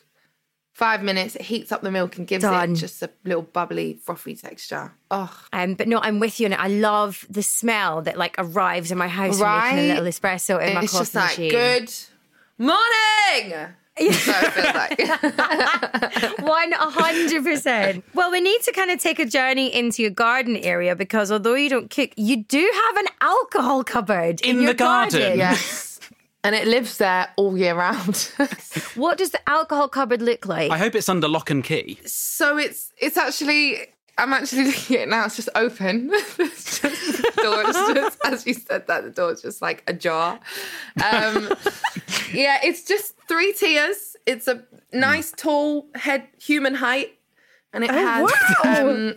five 0.73 1.03
minutes. 1.03 1.35
It 1.35 1.43
heats 1.43 1.73
up 1.73 1.83
the 1.83 1.91
milk 1.91 2.17
and 2.17 2.26
gives 2.29 2.43
Done. 2.43 2.73
it 2.73 2.75
just 2.76 3.03
a 3.03 3.11
little 3.25 3.43
bubbly, 3.43 3.99
frothy 4.05 4.37
texture. 4.37 4.93
Oh, 5.11 5.37
Um, 5.53 5.75
but 5.75 5.88
no, 5.88 5.99
I'm 6.00 6.21
with 6.21 6.38
you, 6.38 6.47
and 6.47 6.55
I 6.55 6.69
love 6.69 7.26
the 7.29 7.43
smell 7.43 8.03
that 8.03 8.17
like 8.17 8.37
arrives 8.38 8.93
in 8.93 8.99
my 8.99 9.09
house 9.09 9.38
from 9.38 9.61
making 9.75 9.91
a 9.91 9.95
little 9.95 10.05
espresso 10.05 10.65
in 10.65 10.75
my 10.75 10.83
it's 10.83 10.93
coffee 10.93 11.03
just 11.03 11.15
like, 11.15 11.38
machine. 11.38 11.50
good 11.50 11.93
morning. 12.59 13.75
So 13.99 14.05
it 14.07 14.53
feels 14.53 14.75
like. 14.75 16.41
One 16.43 16.73
hundred 16.73 17.45
percent. 17.45 18.05
Well, 18.15 18.31
we 18.31 18.41
need 18.41 18.61
to 18.62 18.73
kind 18.73 18.91
of 18.91 18.99
take 19.00 19.19
a 19.19 19.25
journey 19.25 19.75
into 19.75 20.03
your 20.03 20.11
garden 20.11 20.57
area 20.57 20.95
because 20.95 21.33
although 21.33 21.55
you 21.55 21.69
don't 21.71 21.88
cook, 21.91 22.11
you 22.17 22.45
do 22.45 22.71
have 22.87 22.97
an 22.99 23.07
alcohol 23.21 23.85
cupboard 23.85 24.41
in, 24.43 24.57
In 24.57 24.62
your 24.62 24.73
the 24.73 24.79
garden. 24.79 25.38
yes. 25.38 25.99
and 26.45 26.55
it 26.55 26.67
lives 26.67 26.99
there 26.99 27.29
all 27.37 27.57
year 27.57 27.75
round. 27.75 28.31
What 28.95 29.19
does 29.19 29.31
the 29.31 29.41
alcohol 29.49 29.88
cupboard 29.88 30.23
look 30.23 30.47
like? 30.47 30.71
I 30.71 30.79
hope 30.79 30.95
it's 30.95 31.09
under 31.09 31.29
lock 31.29 31.50
and 31.50 31.65
key. 31.65 31.99
so 32.07 32.57
it's 32.59 32.93
it's 32.99 33.17
actually 33.17 33.79
I'm 34.19 34.33
actually 34.33 34.65
looking 34.67 34.97
at 34.97 35.03
it 35.03 35.09
now. 35.09 35.27
It's 35.27 35.37
just 35.37 35.49
open. 35.55 36.11
it's 36.13 36.81
just 36.81 37.23
the 37.23 37.43
door. 37.43 37.63
It's 37.67 37.95
just 37.95 38.19
as 38.25 38.47
you 38.47 38.55
said 38.55 38.87
that 38.87 39.05
the 39.05 39.11
door's 39.11 39.43
just 39.43 39.61
like 39.63 39.83
ajar. 39.87 40.41
Um, 41.05 41.53
yeah, 42.33 42.59
it's 42.63 42.85
just 42.85 43.15
three 43.29 43.53
tiers. 43.53 44.17
It's 44.27 44.49
a 44.49 44.63
nice 44.93 45.33
tall 45.37 45.87
head 45.95 46.29
human 46.43 46.75
height, 46.75 47.19
and 47.73 47.85
it 47.85 47.91
has 47.91 48.31
wow. 48.65 48.89
um, 48.89 49.15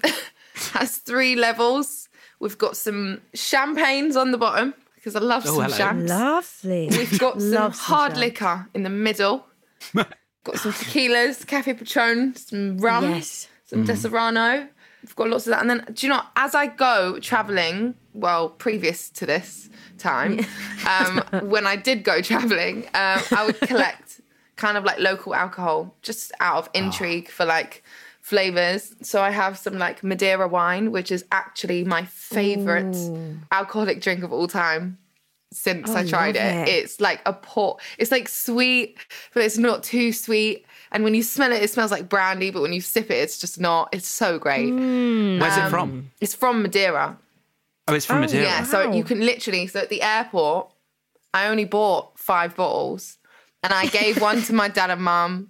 has 0.73 0.97
three 0.97 1.35
levels. 1.35 2.09
We've 2.39 2.57
got 2.57 2.77
some 2.77 3.21
champagnes 3.33 4.15
on 4.15 4.31
the 4.31 4.37
bottom 4.37 4.73
because 4.95 5.15
I 5.15 5.19
love 5.19 5.43
Oh, 5.45 5.55
some 5.55 5.63
hello. 5.63 5.77
champs. 5.77 6.09
Lovely. 6.09 6.87
We've 6.89 7.19
got 7.19 7.39
some 7.41 7.51
Love 7.51 7.75
some 7.75 7.95
hard 7.95 8.17
liquor 8.17 8.67
in 8.73 8.83
the 8.83 8.89
middle. 8.89 9.45
got 9.93 10.57
some 10.57 10.71
tequilas, 10.73 11.45
Cafe 11.47 11.73
Patron, 11.73 12.35
some 12.35 12.77
rum, 12.77 13.03
Yes. 13.11 13.47
some 13.65 13.85
Disaronno. 13.85 14.69
We've 15.03 15.15
got 15.15 15.29
lots 15.29 15.47
of 15.47 15.51
that. 15.51 15.61
And 15.61 15.69
then, 15.69 15.85
do 15.93 16.07
you 16.07 16.13
know, 16.13 16.21
as 16.35 16.55
I 16.55 16.67
go 16.67 17.19
traveling, 17.19 17.95
well, 18.13 18.49
previous 18.49 19.09
to 19.11 19.25
this 19.25 19.69
time, 19.97 20.45
um, 20.87 21.23
when 21.49 21.65
I 21.65 21.75
did 21.75 22.03
go 22.03 22.21
traveling, 22.21 22.85
um, 22.93 23.21
I 23.31 23.43
would 23.45 23.59
collect 23.61 24.21
kind 24.55 24.77
of 24.77 24.83
like 24.83 24.99
local 24.99 25.33
alcohol 25.33 25.95
just 26.01 26.31
out 26.39 26.57
of 26.57 26.69
intrigue 26.73 27.29
for 27.29 27.45
like 27.45 27.83
flavors. 28.21 28.95
So 29.01 29.21
I 29.21 29.31
have 29.31 29.57
some 29.57 29.77
like 29.77 30.03
Madeira 30.03 30.47
wine, 30.47 30.91
which 30.91 31.11
is 31.11 31.23
actually 31.31 31.83
my 31.85 32.03
favorite 32.05 32.95
alcoholic 33.51 34.01
drink 34.01 34.23
of 34.23 34.33
all 34.33 34.47
time 34.47 34.97
since 35.51 35.89
I 35.89 36.05
tried 36.05 36.35
it. 36.35 36.67
it. 36.67 36.69
It's 36.69 36.99
like 37.01 37.21
a 37.25 37.33
port. 37.33 37.81
It's 37.97 38.11
like 38.11 38.27
sweet, 38.29 38.97
but 39.33 39.43
it's 39.43 39.57
not 39.57 39.83
too 39.83 40.11
sweet. 40.13 40.65
And 40.91 41.03
when 41.03 41.13
you 41.13 41.23
smell 41.23 41.51
it, 41.51 41.61
it 41.61 41.69
smells 41.69 41.91
like 41.91 42.09
brandy. 42.09 42.51
But 42.51 42.61
when 42.61 42.73
you 42.73 42.81
sip 42.81 43.11
it, 43.11 43.15
it's 43.15 43.37
just 43.37 43.59
not. 43.59 43.89
It's 43.91 44.07
so 44.07 44.39
great. 44.39 44.71
Where's 44.73 45.57
Um, 45.57 45.65
it 45.65 45.69
from? 45.69 46.11
It's 46.21 46.33
from 46.35 46.61
Madeira. 46.61 47.17
Oh, 47.87 47.93
it's 47.93 48.05
from 48.05 48.21
Madeira. 48.21 48.45
Yeah, 48.45 48.63
so 48.63 48.91
you 48.91 49.03
can 49.03 49.19
literally. 49.19 49.67
So 49.67 49.79
at 49.79 49.89
the 49.89 50.01
airport, 50.01 50.71
I 51.33 51.47
only 51.47 51.65
bought 51.65 52.17
five 52.19 52.55
bottles, 52.55 53.17
and 53.63 53.73
I 53.73 53.87
gave 53.87 54.21
one 54.21 54.41
to 54.43 54.53
my 54.53 54.67
dad 54.67 54.89
and 54.91 55.01
mum. 55.01 55.49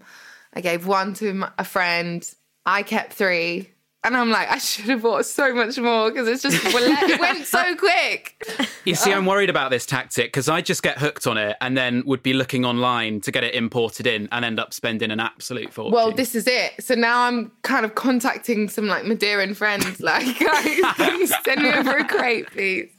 I 0.53 0.61
gave 0.61 0.87
one 0.87 1.13
to 1.15 1.33
my, 1.33 1.51
a 1.57 1.63
friend. 1.63 2.27
I 2.65 2.83
kept 2.83 3.13
three. 3.13 3.69
And 4.01 4.15
I'm 4.15 4.29
like, 4.29 4.49
I 4.49 4.59
should 4.59 4.85
have 4.85 5.01
bought 5.01 5.25
so 5.25 5.53
much 5.53 5.77
more 5.77 6.09
because 6.09 6.25
it's 6.29 6.41
just 6.41 6.57
it 6.63 7.19
went 7.19 7.45
so 7.45 7.75
quick. 7.77 8.41
You 8.85 8.95
see, 8.95 9.11
I'm 9.11 9.25
worried 9.25 9.49
about 9.49 9.71
this 9.71 9.85
tactic 9.85 10.27
because 10.27 10.47
I 10.47 10.61
just 10.61 10.81
get 10.81 10.97
hooked 10.99 11.27
on 11.27 11.37
it 11.37 11.57
and 11.59 11.77
then 11.77 12.03
would 12.05 12.23
be 12.23 12.31
looking 12.31 12.63
online 12.63 13.19
to 13.21 13.31
get 13.31 13.43
it 13.43 13.53
imported 13.55 14.07
in 14.07 14.29
and 14.31 14.45
end 14.45 14.57
up 14.57 14.73
spending 14.73 15.11
an 15.11 15.19
absolute 15.19 15.73
fortune. 15.73 15.91
Well, 15.93 16.13
this 16.13 16.33
is 16.33 16.47
it. 16.47 16.75
So 16.79 16.95
now 16.95 17.23
I'm 17.23 17.51
kind 17.63 17.83
of 17.83 17.95
contacting 17.95 18.69
some 18.69 18.87
like 18.87 19.03
Madeiran 19.03 19.53
friends, 19.53 19.99
like, 19.99 20.39
guys, 20.39 20.79
can 20.95 21.19
you 21.19 21.27
send 21.27 21.61
me 21.61 21.69
over 21.69 21.97
a 21.97 22.07
crate, 22.07 22.49
please? 22.51 22.89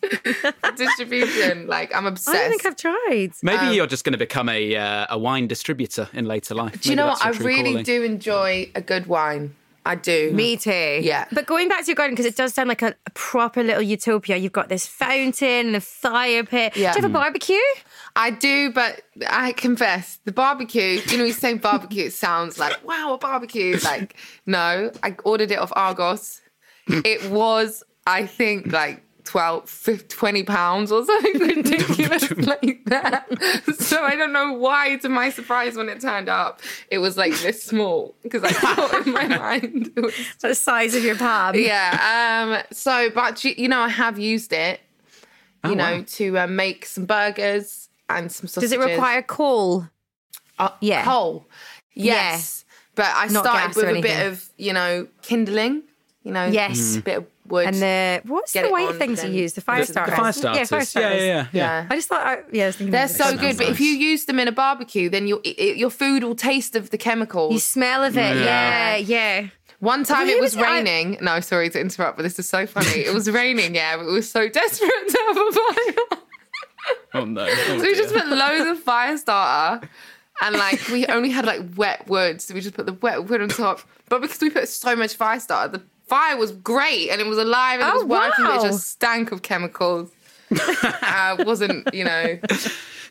Distribution. 0.76 1.66
Like, 1.66 1.94
I'm 1.94 2.04
I 2.04 2.10
obsessed. 2.10 2.36
don't 2.36 2.50
think 2.50 2.66
I've 2.66 2.76
tried. 2.76 3.32
Maybe 3.42 3.74
you're 3.74 3.86
just 3.86 4.04
going 4.04 4.12
to 4.12 4.18
become 4.18 4.50
a 4.50 4.76
uh, 4.76 5.06
a 5.08 5.18
wine 5.18 5.46
distributor 5.46 6.08
in 6.12 6.26
later 6.26 6.54
life. 6.54 6.74
um, 6.74 6.78
do 6.82 6.90
you 6.90 6.96
know 6.96 7.06
what? 7.06 7.24
I 7.24 7.30
really 7.30 7.82
do. 7.82 8.00
do 8.00 8.02
enjoy 8.02 8.70
a 8.74 8.82
good 8.82 9.06
wine. 9.06 9.54
I 9.86 9.94
do. 9.94 10.30
Me 10.32 10.56
too. 10.56 11.00
Yeah. 11.02 11.26
But 11.32 11.46
going 11.46 11.68
back 11.68 11.80
to 11.80 11.86
your 11.86 11.94
garden, 11.94 12.14
because 12.14 12.26
it 12.26 12.36
does 12.36 12.52
sound 12.52 12.68
like 12.68 12.82
a, 12.82 12.94
a 13.06 13.10
proper 13.10 13.62
little 13.62 13.82
utopia. 13.82 14.36
You've 14.36 14.52
got 14.52 14.68
this 14.68 14.86
fountain 14.86 15.68
and 15.68 15.76
a 15.76 15.80
fire 15.80 16.44
pit. 16.44 16.76
Yeah. 16.76 16.92
Do 16.92 16.98
you 16.98 17.02
have 17.02 17.10
a 17.10 17.14
barbecue? 17.14 17.56
I 18.14 18.30
do, 18.30 18.72
but 18.72 19.02
I 19.28 19.52
confess, 19.52 20.18
the 20.24 20.32
barbecue, 20.32 21.00
you 21.06 21.16
know, 21.16 21.24
you 21.24 21.32
say 21.32 21.54
barbecue, 21.54 22.06
it 22.06 22.12
sounds 22.12 22.58
like, 22.58 22.86
wow, 22.86 23.14
a 23.14 23.18
barbecue. 23.18 23.78
Like, 23.82 24.16
no, 24.46 24.90
I 25.02 25.16
ordered 25.24 25.50
it 25.50 25.58
off 25.58 25.72
Argos. 25.74 26.40
It 26.88 27.30
was, 27.30 27.84
I 28.06 28.26
think, 28.26 28.72
like 28.72 29.02
12, 29.24 29.68
15, 29.68 30.08
20 30.08 30.42
pounds 30.44 30.92
or 30.92 31.04
something 31.06 31.38
ridiculous 31.40 32.30
like 32.38 32.84
that. 32.86 33.26
So 33.78 34.02
I 34.02 34.16
don't 34.16 34.32
know 34.32 34.52
why, 34.52 34.96
to 34.98 35.08
my 35.08 35.30
surprise, 35.30 35.76
when 35.76 35.88
it 35.88 36.00
turned 36.00 36.28
up, 36.28 36.60
it 36.90 36.98
was 36.98 37.16
like 37.16 37.32
this 37.40 37.62
small 37.62 38.14
because 38.22 38.42
I 38.44 38.50
thought 38.52 39.06
in 39.06 39.12
my 39.12 39.26
mind 39.38 39.92
it 39.96 40.00
was 40.00 40.14
The 40.40 40.54
size 40.54 40.94
of 40.94 41.04
your 41.04 41.16
palm. 41.16 41.54
yeah. 41.56 42.62
Um. 42.62 42.62
So, 42.72 43.10
but 43.10 43.44
you, 43.44 43.54
you 43.56 43.68
know, 43.68 43.80
I 43.80 43.88
have 43.88 44.18
used 44.18 44.52
it. 44.52 44.80
You 45.64 45.72
Oh, 45.72 45.74
know, 45.74 45.96
wow. 45.98 46.04
to 46.06 46.38
uh, 46.38 46.46
make 46.46 46.86
some 46.86 47.04
burgers 47.04 47.88
and 48.08 48.32
some 48.32 48.48
Does 48.60 48.72
it 48.72 48.80
require 48.80 49.20
coal? 49.22 49.86
uh, 50.58 50.70
yeah. 50.80 51.04
coal? 51.04 51.46
Yes. 51.92 52.64
But 52.94 53.12
I 53.14 53.26
Not 53.28 53.44
started 53.44 53.76
with 53.76 53.96
a 53.96 54.00
bit 54.00 54.26
of 54.26 54.48
you 54.56 54.72
know 54.72 55.06
kindling. 55.22 55.82
You 56.22 56.32
know, 56.32 56.46
Yes. 56.46 56.96
a 56.96 57.00
bit 57.02 57.16
of 57.18 57.26
wood. 57.50 57.66
And 57.66 57.76
the 57.76 58.22
what's 58.26 58.52
Get 58.52 58.62
the 58.62 58.68
it 58.68 58.72
white 58.72 58.96
things 58.96 59.20
then- 59.22 59.32
you 59.34 59.42
use? 59.42 59.52
The 59.54 59.60
fire 59.60 59.80
The- 59.84 59.86
the 59.86 59.92
starters. 59.92 60.40
fire 60.40 60.54
Yeah, 60.54 60.64
fire 60.64 60.78
Yeah, 60.80 60.84
starters. 60.84 61.22
yeah, 61.22 61.24
yeah, 61.24 61.46
yeah. 61.52 61.86
I 61.90 61.94
just 61.96 62.08
thought, 62.08 62.26
I, 62.26 62.38
yeah, 62.52 62.64
I 62.64 62.66
was 62.66 62.76
thinking 62.76 62.92
They're 62.92 63.08
so 63.08 63.28
it. 63.30 63.40
good, 63.40 63.56
but 63.58 63.68
if 63.68 63.80
you 63.80 63.92
use 63.92 64.24
them 64.26 64.38
in 64.40 64.48
a 64.48 64.52
barbecue, 64.52 65.08
then 65.08 65.26
your 65.26 65.40
your 65.44 65.90
food 65.90 66.22
will 66.24 66.34
taste 66.34 66.76
of 66.76 66.90
the 66.90 66.98
chemicals. 66.98 67.52
You 67.52 67.58
smell 67.60 68.04
of 68.04 68.16
it. 68.16 68.36
Yeah, 68.36 68.96
yeah. 68.96 69.46
One 69.80 70.04
time 70.04 70.28
it 70.28 70.40
was 70.40 70.54
was 70.54 70.62
it? 70.62 70.68
I- 70.68 70.76
raining. 70.76 71.18
No, 71.22 71.40
sorry 71.40 71.70
to 71.70 71.80
interrupt, 71.80 72.16
but 72.18 72.22
this 72.22 72.38
is 72.38 72.48
so 72.48 72.66
funny. 72.66 73.00
It 73.06 73.14
was 73.14 73.30
raining, 73.30 73.74
yeah, 73.74 73.96
but 73.96 74.06
we 74.06 74.12
were 74.12 74.22
so 74.22 74.48
desperate 74.48 75.08
to 75.08 75.18
have 75.28 75.36
a 75.36 75.52
fire. 75.52 76.18
Oh 77.12 77.24
no! 77.24 77.44
Oh, 77.48 77.78
So 77.78 77.82
we 77.82 77.94
just 77.94 78.14
put 78.14 78.26
loads 78.28 78.68
of 78.70 78.78
fire 78.78 79.16
starter 79.18 79.86
and 80.40 80.56
like 80.56 80.80
we 80.88 81.06
only 81.06 81.28
had 81.30 81.44
like 81.44 81.60
wet 81.76 82.06
wood, 82.08 82.40
so 82.40 82.54
we 82.54 82.60
just 82.60 82.74
put 82.74 82.86
the 82.86 82.92
wet 82.94 83.24
wood 83.28 83.42
on 83.42 83.48
top. 83.48 83.80
But 84.08 84.22
because 84.22 84.40
we 84.40 84.48
put 84.50 84.68
so 84.68 84.96
much 84.96 85.14
fire 85.14 85.38
starter, 85.40 85.78
the 85.78 85.82
fire 86.10 86.36
was 86.36 86.52
great 86.52 87.08
and 87.10 87.20
it 87.20 87.26
was 87.26 87.38
alive 87.38 87.80
and 87.80 87.88
it 87.88 87.92
Oh, 87.94 88.04
was 88.04 88.04
working, 88.06 88.44
but 88.44 88.64
it 88.64 88.68
just 88.68 88.88
stank 88.88 89.32
of 89.32 89.40
chemicals. 89.42 90.10
uh, 91.02 91.36
wasn't, 91.46 91.88
you 91.94 92.04
know. 92.04 92.38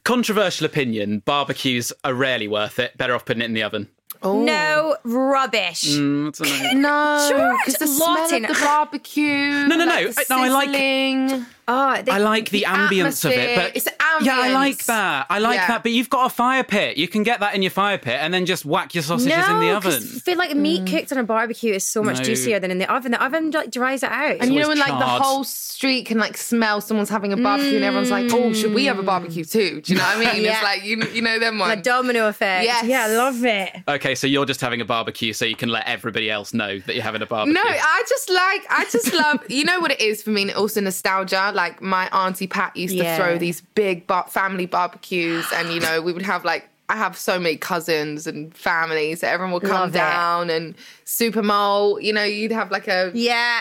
Controversial 0.04 0.66
opinion: 0.66 1.20
barbecues 1.26 1.92
are 2.04 2.14
rarely 2.14 2.48
worth 2.48 2.80
it. 2.80 2.98
Better 2.98 3.16
off 3.16 3.26
putting 3.26 3.42
it 3.42 3.46
in 3.46 3.54
the 3.54 3.64
oven. 3.64 3.88
Oh. 4.22 4.44
No 4.44 4.98
rubbish. 5.06 5.84
Mm, 5.96 6.36
I 6.42 6.64
don't. 6.74 6.82
No, 6.82 7.28
Sure, 7.30 7.58
because 7.60 7.76
the 7.80 7.86
it's 7.86 7.96
smell 7.96 8.14
Latin. 8.16 8.46
of 8.46 8.54
the 8.58 8.62
barbecue. 8.66 9.68
No, 9.68 9.76
no, 9.78 9.86
no. 9.86 9.86
like 9.86 10.16
the 10.16 10.26
No, 10.30 10.42
I 10.44 10.50
like- 10.50 10.70
sizzling. 10.70 11.46
Ah, 11.72 11.98
oh, 12.00 12.02
they, 12.02 12.12
I 12.12 12.18
like 12.18 12.50
the, 12.50 12.64
ambience 12.68 13.24
of 13.26 13.32
it, 13.32 13.56
but 13.56 13.76
It's 13.76 13.86
the 13.86 13.94
yeah, 14.22 14.40
I 14.40 14.50
like 14.50 14.86
that. 14.86 15.28
I 15.30 15.40
like 15.40 15.56
Yeah. 15.56 15.68
that. 15.68 15.84
But 15.84 15.92
you've 15.92 16.10
got 16.10 16.26
a 16.26 16.30
fire 16.34 16.64
pit. 16.64 16.98
You 16.98 17.08
can 17.08 17.24
get 17.24 17.40
that 17.40 17.56
in 17.56 17.62
your 17.62 17.72
fire 17.72 17.98
pit 17.98 18.18
and 18.20 18.34
then 18.34 18.46
just 18.46 18.66
whack 18.66 18.94
your 18.94 19.04
sausages 19.04 19.38
no, 19.38 19.56
in 19.56 19.60
the 19.60 19.76
oven. 19.76 19.94
I 19.94 20.20
feel 20.20 20.38
like 20.38 20.56
meat 20.56 20.84
mm. 20.84 20.92
cooked 20.92 21.12
on 21.12 21.18
a 21.18 21.24
barbecue 21.24 21.74
is 21.74 21.86
so 21.86 22.04
much 22.04 22.18
No. 22.18 22.24
juicier 22.24 22.60
than 22.60 22.72
in 22.72 22.80
the 22.80 22.92
oven. 22.92 23.12
The 23.12 23.24
oven 23.24 23.52
like 23.52 23.72
dries 23.72 24.04
it 24.04 24.12
out. 24.12 24.38
And 24.40 24.54
you 24.54 24.60
know 24.60 24.66
always 24.66 24.80
when 24.80 24.90
like 24.90 25.00
the 25.00 25.06
whole 25.06 25.44
street 25.44 26.06
can 26.06 26.18
like 26.18 26.38
smell 26.38 26.82
someone's 26.82 27.10
having 27.10 27.34
a 27.34 27.38
barbecue 27.38 27.76
and 27.76 27.86
everyone's 27.86 28.12
like, 28.12 28.32
oh, 28.34 28.54
should 28.54 28.74
we 28.74 28.86
have 28.86 29.00
a 29.00 29.04
barbecue 29.04 29.44
too? 29.44 29.82
Do 29.82 29.94
you 29.94 30.00
know 30.00 30.06
what 30.06 30.28
I 30.28 30.34
mean? 30.34 30.40
Yeah. 30.50 30.54
It's 30.54 30.64
like 30.64 30.84
you 30.86 31.04
you 31.14 31.22
know 31.22 31.38
them 31.38 31.58
a 31.58 31.60
ones. 31.60 31.84
domino 31.84 32.28
effect. 32.28 32.64
Yes. 32.64 32.86
Yeah, 32.86 33.06
I 33.06 33.08
love 33.08 33.44
it. 33.44 33.76
Okay, 33.88 34.16
so 34.16 34.26
you're 34.26 34.46
just 34.46 34.62
having 34.62 34.80
a 34.80 34.86
barbecue 34.86 35.34
so 35.34 35.44
you 35.44 35.56
can 35.56 35.70
let 35.70 35.86
everybody 35.86 36.32
else 36.32 36.54
know 36.54 36.80
that 36.80 36.96
you're 36.96 37.04
having 37.04 37.22
a 37.22 37.26
barbecue. 37.26 37.54
No, 37.54 37.62
I 37.64 38.04
just 38.08 38.30
like 38.30 38.66
I 38.70 38.86
just 38.90 39.14
love 39.14 39.44
you 39.50 39.66
know 39.66 39.80
what 39.80 39.92
it 39.92 40.00
is 40.00 40.24
for 40.24 40.30
me. 40.30 40.52
Also 40.54 40.80
nostalgia. 40.82 41.52
Like 41.64 41.82
my 41.82 42.06
auntie 42.22 42.48
Pat 42.48 42.72
used 42.78 42.96
Yeah. 42.96 43.18
to 43.18 43.24
throw 43.24 43.38
these 43.38 43.60
big 43.76 44.08
bar- 44.08 44.28
family 44.30 44.66
barbecues, 44.66 45.46
and 45.58 45.66
you 45.74 45.80
know 45.86 46.02
we 46.02 46.14
would 46.14 46.26
have 46.34 46.46
like 46.46 46.64
I 46.88 46.96
have 46.96 47.18
so 47.18 47.38
many 47.38 47.58
cousins 47.58 48.26
and 48.28 48.56
families, 48.56 49.20
so 49.22 49.28
everyone 49.28 49.54
would 49.56 49.64
come 49.64 49.82
Love 49.82 49.90
it. 49.90 50.00
down 50.00 50.50
and 50.50 50.74
super 51.06 51.44
mole. 51.44 52.00
You 52.00 52.14
know, 52.14 52.24
you'd 52.24 52.52
have 52.62 52.72
like 52.72 52.88
a 52.88 53.12
Yeah. 53.14 53.60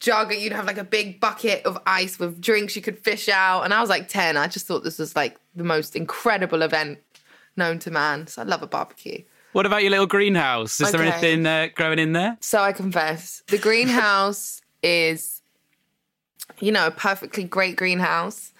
jug, 0.00 0.32
you'd 0.34 0.52
have 0.52 0.66
like 0.66 0.78
a 0.78 0.84
big 0.98 1.18
bucket 1.18 1.64
of 1.66 1.78
ice 1.86 2.18
with 2.20 2.40
drinks 2.40 2.76
you 2.76 2.82
could 2.82 2.98
fish 2.98 3.28
out. 3.28 3.62
And 3.64 3.72
I 3.74 3.80
was 3.80 3.90
like 3.90 4.06
ten. 4.08 4.36
I 4.36 4.46
just 4.46 4.66
thought 4.66 4.84
this 4.84 4.98
was 4.98 5.16
like 5.16 5.36
the 5.56 5.64
most 5.64 5.96
incredible 5.96 6.62
event 6.62 6.98
known 7.56 7.78
to 7.80 7.90
man. 7.90 8.26
So 8.28 8.42
I 8.42 8.44
love 8.44 8.62
a 8.62 8.66
barbecue. 8.66 9.22
What 9.52 9.66
about 9.66 9.82
your 9.82 9.90
little 9.90 10.06
greenhouse? 10.06 10.80
Is 10.80 10.92
there 10.92 11.02
anything 11.02 11.44
uh, 11.46 11.68
growing 11.74 11.98
in 11.98 12.12
there? 12.12 12.36
So 12.40 12.60
I 12.62 12.72
confess, 12.72 13.42
the 13.48 13.58
greenhouse 13.58 14.60
is, 14.82 15.39
you 16.60 16.72
know, 16.72 16.86
a 16.86 16.90
perfectly 16.90 17.44
great 17.44 17.76
greenhouse. 17.76 18.52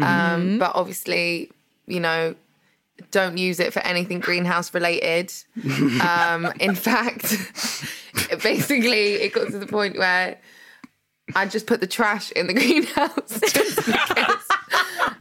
Um, 0.00 0.58
but 0.58 0.72
obviously, 0.74 1.50
you 1.86 2.00
know, 2.00 2.34
don't 3.10 3.38
use 3.38 3.60
it 3.60 3.72
for 3.72 3.80
anything 3.80 4.20
greenhouse 4.20 4.72
related. 4.74 5.32
um, 6.02 6.52
in 6.60 6.74
fact, 6.74 7.22
basically, 8.42 9.14
it 9.14 9.32
got 9.32 9.48
to 9.48 9.58
the 9.58 9.66
point 9.66 9.98
where 9.98 10.38
I 11.34 11.46
just 11.46 11.66
put 11.66 11.80
the 11.80 11.86
trash 11.86 12.30
in 12.32 12.46
the 12.46 12.54
greenhouse 12.54 13.40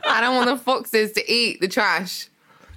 I 0.08 0.22
don't 0.22 0.36
want 0.36 0.50
the 0.50 0.58
foxes 0.58 1.12
to 1.14 1.32
eat 1.32 1.62
the 1.62 1.68
trash. 1.68 2.30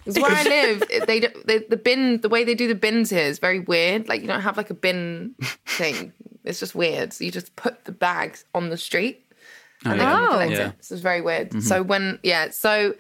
Because 0.05 0.23
where 0.23 0.33
I 0.33 0.43
live, 0.45 0.83
they, 1.07 1.21
they 1.45 1.59
the 1.59 1.77
bin 1.77 2.21
the 2.23 2.31
way 2.31 2.43
they 2.43 2.55
do 2.55 2.67
the 2.67 2.75
bins 2.75 3.11
here 3.11 3.27
is 3.27 3.39
very 3.39 3.61
weird. 3.61 4.09
Like 4.09 4.23
you 4.23 4.27
don't 4.27 4.41
have 4.41 4.57
like 4.57 4.71
a 4.71 4.75
bin 4.75 5.35
thing. 5.67 6.13
It's 6.45 6.61
just 6.61 6.75
weird. 6.75 7.13
So 7.13 7.25
you 7.25 7.31
just 7.31 7.55
put 7.57 7.85
the 7.85 7.93
bags 7.93 8.47
on 8.55 8.71
the 8.71 8.79
street 8.79 9.23
and 9.85 10.01
they 10.01 10.05
come 10.05 10.19
and 10.23 10.29
Oh. 10.29 10.33
collect 10.33 10.53
Yeah. 10.53 10.69
it. 10.69 10.75
So 10.85 10.95
it's 10.95 11.03
very 11.03 11.21
weird. 11.21 11.63
So 11.63 11.83
when 11.83 12.19
yeah, 12.23 12.51
so 12.51 12.95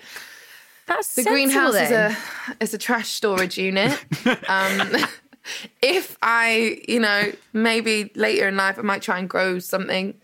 That's 0.86 1.08
The 1.14 1.22
sensible 1.22 1.34
greenhouse 1.34 1.74
is 1.74 1.90
a 1.90 2.16
is 2.60 2.74
a 2.74 2.78
trash 2.78 3.08
storage 3.08 3.58
unit. 3.58 3.92
um, 4.48 4.96
if 5.82 6.16
I, 6.22 6.80
you 6.88 7.00
know, 7.00 7.32
maybe 7.52 8.10
later 8.14 8.48
in 8.48 8.56
life 8.56 8.78
I 8.78 8.82
might 8.82 9.02
try 9.02 9.18
and 9.18 9.28
grow 9.28 9.58
something. 9.58 10.14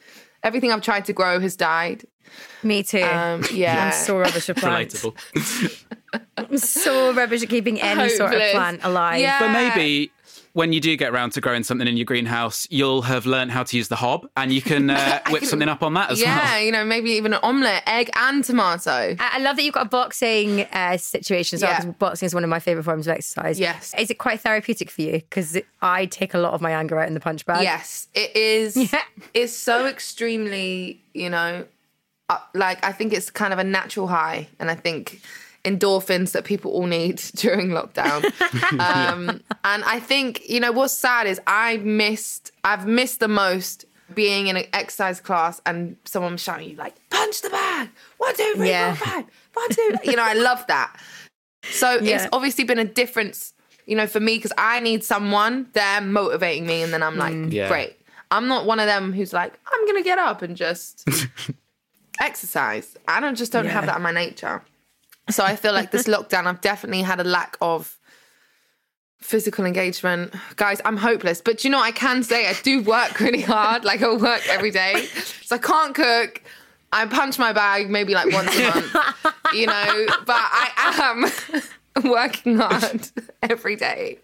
Everything 0.42 0.72
I've 0.72 0.82
tried 0.82 1.04
to 1.06 1.12
grow 1.12 1.38
has 1.40 1.56
died. 1.56 2.04
Me 2.62 2.82
too. 2.82 3.02
Um, 3.02 3.42
yeah, 3.52 3.86
I'm 3.86 3.92
so 3.92 4.18
rubbish 4.18 4.48
at 4.48 4.56
plants. 4.56 5.02
Relatable. 5.02 5.84
I'm 6.38 6.58
so 6.58 7.12
rubbish 7.12 7.42
at 7.42 7.48
keeping 7.48 7.80
any 7.80 8.08
sort 8.10 8.32
of 8.34 8.40
plant 8.52 8.80
alive. 8.84 9.20
Yeah. 9.20 9.38
But 9.40 9.52
maybe 9.52 10.10
when 10.54 10.72
you 10.72 10.80
do 10.80 10.96
get 10.96 11.12
around 11.12 11.30
to 11.30 11.40
growing 11.40 11.64
something 11.64 11.88
in 11.88 11.96
your 11.96 12.04
greenhouse, 12.04 12.66
you'll 12.70 13.02
have 13.02 13.26
learned 13.26 13.50
how 13.50 13.64
to 13.64 13.76
use 13.76 13.88
the 13.88 13.96
hob 13.96 14.26
and 14.36 14.52
you 14.52 14.62
can 14.62 14.88
uh, 14.88 15.20
whip 15.30 15.40
can- 15.40 15.48
something 15.48 15.68
up 15.68 15.82
on 15.82 15.94
that 15.94 16.12
as 16.12 16.20
yeah, 16.20 16.36
well. 16.36 16.44
Yeah, 16.44 16.58
you 16.64 16.70
know, 16.72 16.84
maybe 16.84 17.10
even 17.10 17.34
an 17.34 17.40
omelette, 17.42 17.82
egg 17.88 18.08
and 18.14 18.42
tomato. 18.42 19.16
I 19.18 19.30
I 19.34 19.38
love 19.38 19.56
that 19.56 19.64
you've 19.64 19.74
got 19.74 19.86
a 19.86 19.88
boxing 19.88 20.60
uh, 20.72 20.96
situation 20.96 21.56
as 21.56 21.62
well, 21.62 21.72
Yeah. 21.72 21.80
because 21.80 21.94
boxing 21.96 22.26
is 22.26 22.34
one 22.34 22.44
of 22.44 22.50
my 22.50 22.60
favourite 22.60 22.84
forms 22.84 23.08
of 23.08 23.14
exercise. 23.14 23.58
Yes. 23.58 23.92
Is 23.98 24.10
it 24.10 24.18
quite 24.18 24.40
therapeutic 24.40 24.90
for 24.90 25.02
you? 25.02 25.12
Because 25.14 25.58
I 25.82 26.06
take 26.06 26.34
a 26.34 26.38
lot 26.38 26.54
of 26.54 26.60
my 26.60 26.70
anger 26.70 27.00
out 27.00 27.08
in 27.08 27.14
the 27.14 27.20
punch 27.20 27.44
bag. 27.44 27.62
Yes, 27.64 28.06
it 28.14 28.34
is. 28.36 28.76
Yeah. 28.92 29.02
It's 29.34 29.52
so 29.52 29.86
extremely, 29.86 31.02
you 31.14 31.30
know, 31.30 31.64
uh, 32.28 32.38
like 32.54 32.84
I 32.84 32.92
think 32.92 33.12
it's 33.12 33.28
kind 33.28 33.52
of 33.52 33.58
a 33.58 33.64
natural 33.64 34.06
high, 34.06 34.46
and 34.60 34.70
I 34.70 34.76
think 34.76 35.20
endorphins 35.64 36.32
that 36.32 36.44
people 36.44 36.70
all 36.72 36.86
need 36.86 37.16
during 37.36 37.68
lockdown. 37.70 38.24
um, 38.80 39.40
and 39.64 39.84
I 39.84 40.00
think 40.00 40.48
you 40.48 40.60
know 40.60 40.72
what's 40.72 40.92
sad 40.94 41.26
is 41.26 41.40
I 41.46 41.78
missed. 41.78 42.52
I've 42.64 42.86
missed 42.86 43.20
the 43.20 43.28
most 43.28 43.84
being 44.14 44.48
in 44.48 44.56
an 44.56 44.66
exercise 44.74 45.20
class 45.20 45.60
and 45.64 45.96
someone 46.04 46.36
shouting 46.36 46.68
you 46.70 46.76
like 46.76 46.94
punch 47.10 47.40
the 47.40 47.48
bag 47.50 47.88
one 48.18 48.36
two 48.36 48.52
three 48.56 48.68
Yeah. 48.68 48.94
four 48.94 49.06
five 49.06 49.24
one 49.54 49.70
two. 49.70 49.96
You 50.04 50.16
know 50.16 50.22
I 50.22 50.34
love 50.34 50.64
that. 50.68 50.94
So 51.70 51.98
it's 52.02 52.26
obviously 52.32 52.64
been 52.64 52.78
a 52.78 52.84
difference, 52.84 53.54
you 53.86 53.96
know, 53.96 54.06
for 54.06 54.20
me 54.20 54.36
because 54.36 54.52
I 54.58 54.80
need 54.80 55.02
someone 55.02 55.66
there 55.72 56.00
motivating 56.02 56.66
me, 56.66 56.82
and 56.82 56.92
then 56.92 57.02
I'm 57.02 57.16
like, 57.16 57.34
Yeah. 57.52 57.68
great. 57.68 57.96
I'm 58.30 58.48
not 58.48 58.66
one 58.66 58.78
of 58.80 58.86
them 58.86 59.12
who's 59.14 59.32
like, 59.32 59.54
I'm 59.72 59.86
gonna 59.86 60.02
get 60.02 60.18
up 60.18 60.42
and 60.42 60.56
just 60.56 61.08
exercise. 62.20 62.96
I 63.08 63.20
don't 63.20 63.36
just 63.36 63.52
don't 63.52 63.66
have 63.66 63.86
that 63.86 63.96
in 63.96 64.02
my 64.02 64.12
nature. 64.12 64.62
So 65.30 65.44
I 65.44 65.56
feel 65.56 65.72
like 65.72 65.90
this 65.90 66.06
lockdown, 66.08 66.46
I've 66.46 66.60
definitely 66.60 67.02
had 67.02 67.20
a 67.20 67.24
lack 67.24 67.56
of 67.60 67.98
physical 69.24 69.64
engagement. 69.64 70.34
Guys, 70.56 70.80
I'm 70.84 70.98
hopeless. 70.98 71.40
But 71.40 71.64
you 71.64 71.70
know, 71.70 71.80
I 71.80 71.92
can 71.92 72.22
say 72.22 72.46
I 72.46 72.52
do 72.62 72.82
work 72.82 73.20
really 73.20 73.40
hard. 73.40 73.84
Like 73.84 74.02
I 74.02 74.14
work 74.14 74.42
every 74.48 74.70
day. 74.70 75.06
So 75.42 75.56
I 75.56 75.58
can't 75.58 75.94
cook. 75.94 76.42
I 76.92 77.06
punch 77.06 77.38
my 77.38 77.52
bag 77.52 77.90
maybe 77.90 78.14
like 78.14 78.32
once 78.32 78.56
a 78.56 78.62
month. 78.62 78.96
you 79.54 79.66
know, 79.66 80.06
but 80.26 80.36
I 80.36 81.32
am 81.96 82.04
working 82.10 82.58
hard 82.58 83.10
every 83.42 83.76
day. 83.76 84.18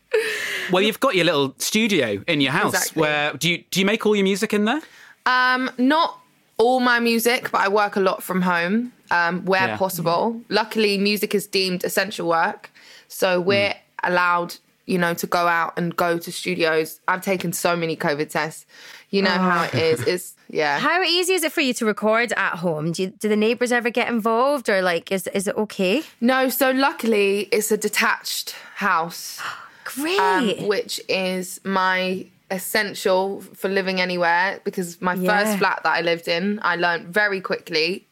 Well, 0.71 0.83
you've 0.83 1.01
got 1.01 1.17
your 1.17 1.25
little 1.25 1.55
studio 1.59 2.23
in 2.29 2.41
your 2.41 2.53
house. 2.53 2.75
Exactly. 2.75 3.01
Where 3.01 3.33
do 3.33 3.51
you 3.51 3.65
do 3.71 3.81
you 3.81 3.87
make 3.87 4.07
all 4.07 4.15
your 4.15 4.25
music 4.25 4.53
in 4.53 4.67
there? 4.67 4.81
Um, 5.27 5.71
not 5.79 6.21
all 6.59 6.79
my 6.79 7.01
music, 7.01 7.51
but 7.51 7.63
I 7.63 7.69
work 7.69 7.97
a 7.97 8.01
lot 8.01 8.23
from 8.23 8.43
home 8.43 8.93
um, 9.11 9.45
where 9.45 9.69
Yeah. 9.69 9.77
possible. 9.77 10.41
Luckily, 10.49 10.99
music 10.99 11.35
is 11.35 11.47
deemed 11.47 11.85
essential 11.85 12.29
work, 12.29 12.71
so 13.09 13.41
we're 13.41 13.75
allowed, 14.05 14.57
you 14.87 14.99
know, 14.99 15.15
to 15.15 15.27
go 15.27 15.47
out 15.47 15.73
and 15.77 15.95
go 15.97 16.19
to 16.19 16.31
studios. 16.33 17.01
I've 17.09 17.23
taken 17.23 17.53
so 17.53 17.77
many 17.77 17.97
COVID 17.97 18.31
tests. 18.31 18.67
You 19.11 19.23
know 19.23 19.31
how 19.51 19.65
it 19.65 19.75
is. 19.75 20.01
It's 20.03 20.35
yeah. 20.49 20.79
How 20.79 21.03
easy 21.03 21.35
is 21.35 21.43
it 21.43 21.53
for 21.53 21.61
you 21.61 21.75
to 21.75 21.85
record 21.87 22.33
at 22.37 22.57
home? 22.57 22.93
Do, 22.93 23.03
you, 23.03 23.09
do 23.11 23.29
the 23.29 23.37
neighbours 23.37 23.73
ever 23.73 23.91
get 23.91 24.09
involved, 24.09 24.69
or 24.69 24.83
like, 24.83 25.11
is 25.11 25.27
is 25.29 25.49
it 25.49 25.57
okay? 25.57 26.03
No, 26.21 26.49
so 26.49 26.71
luckily 26.71 27.49
it's 27.53 27.71
a 27.73 27.77
detached 27.77 28.55
house. 28.77 29.41
Great. 29.85 30.21
um, 30.21 30.69
which 30.69 31.01
is 31.09 31.61
my 31.65 32.25
essential 32.53 33.41
for 33.55 33.69
living 33.69 34.01
anywhere 34.01 34.61
because 34.65 35.01
my 35.01 35.15
Yeah. 35.15 35.31
first 35.45 35.59
flat 35.59 35.81
that 35.83 35.93
I 35.99 36.01
lived 36.03 36.29
in, 36.29 36.61
I 36.63 36.77
learned 36.77 37.09
very 37.09 37.41
quickly. 37.41 38.07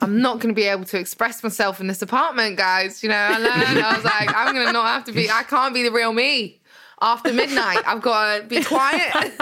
I'm 0.00 0.20
not 0.20 0.40
going 0.40 0.54
to 0.54 0.58
be 0.58 0.66
able 0.66 0.84
to 0.86 0.98
express 0.98 1.42
myself 1.42 1.80
in 1.80 1.86
this 1.86 2.02
apartment, 2.02 2.56
guys. 2.56 3.02
You 3.02 3.10
know, 3.10 3.16
I 3.16 3.38
learned, 3.38 3.78
I 3.78 3.94
was 3.94 4.04
like, 4.04 4.34
I'm 4.34 4.54
going 4.54 4.66
to 4.66 4.72
not 4.72 4.86
have 4.86 5.04
to 5.04 5.12
be, 5.12 5.30
I 5.30 5.42
can't 5.42 5.74
be 5.74 5.82
the 5.82 5.92
real 5.92 6.12
me 6.12 6.60
after 7.00 7.32
midnight. 7.32 7.82
I've 7.86 8.02
got 8.02 8.38
to 8.38 8.46
be 8.46 8.62
quiet. 8.62 9.14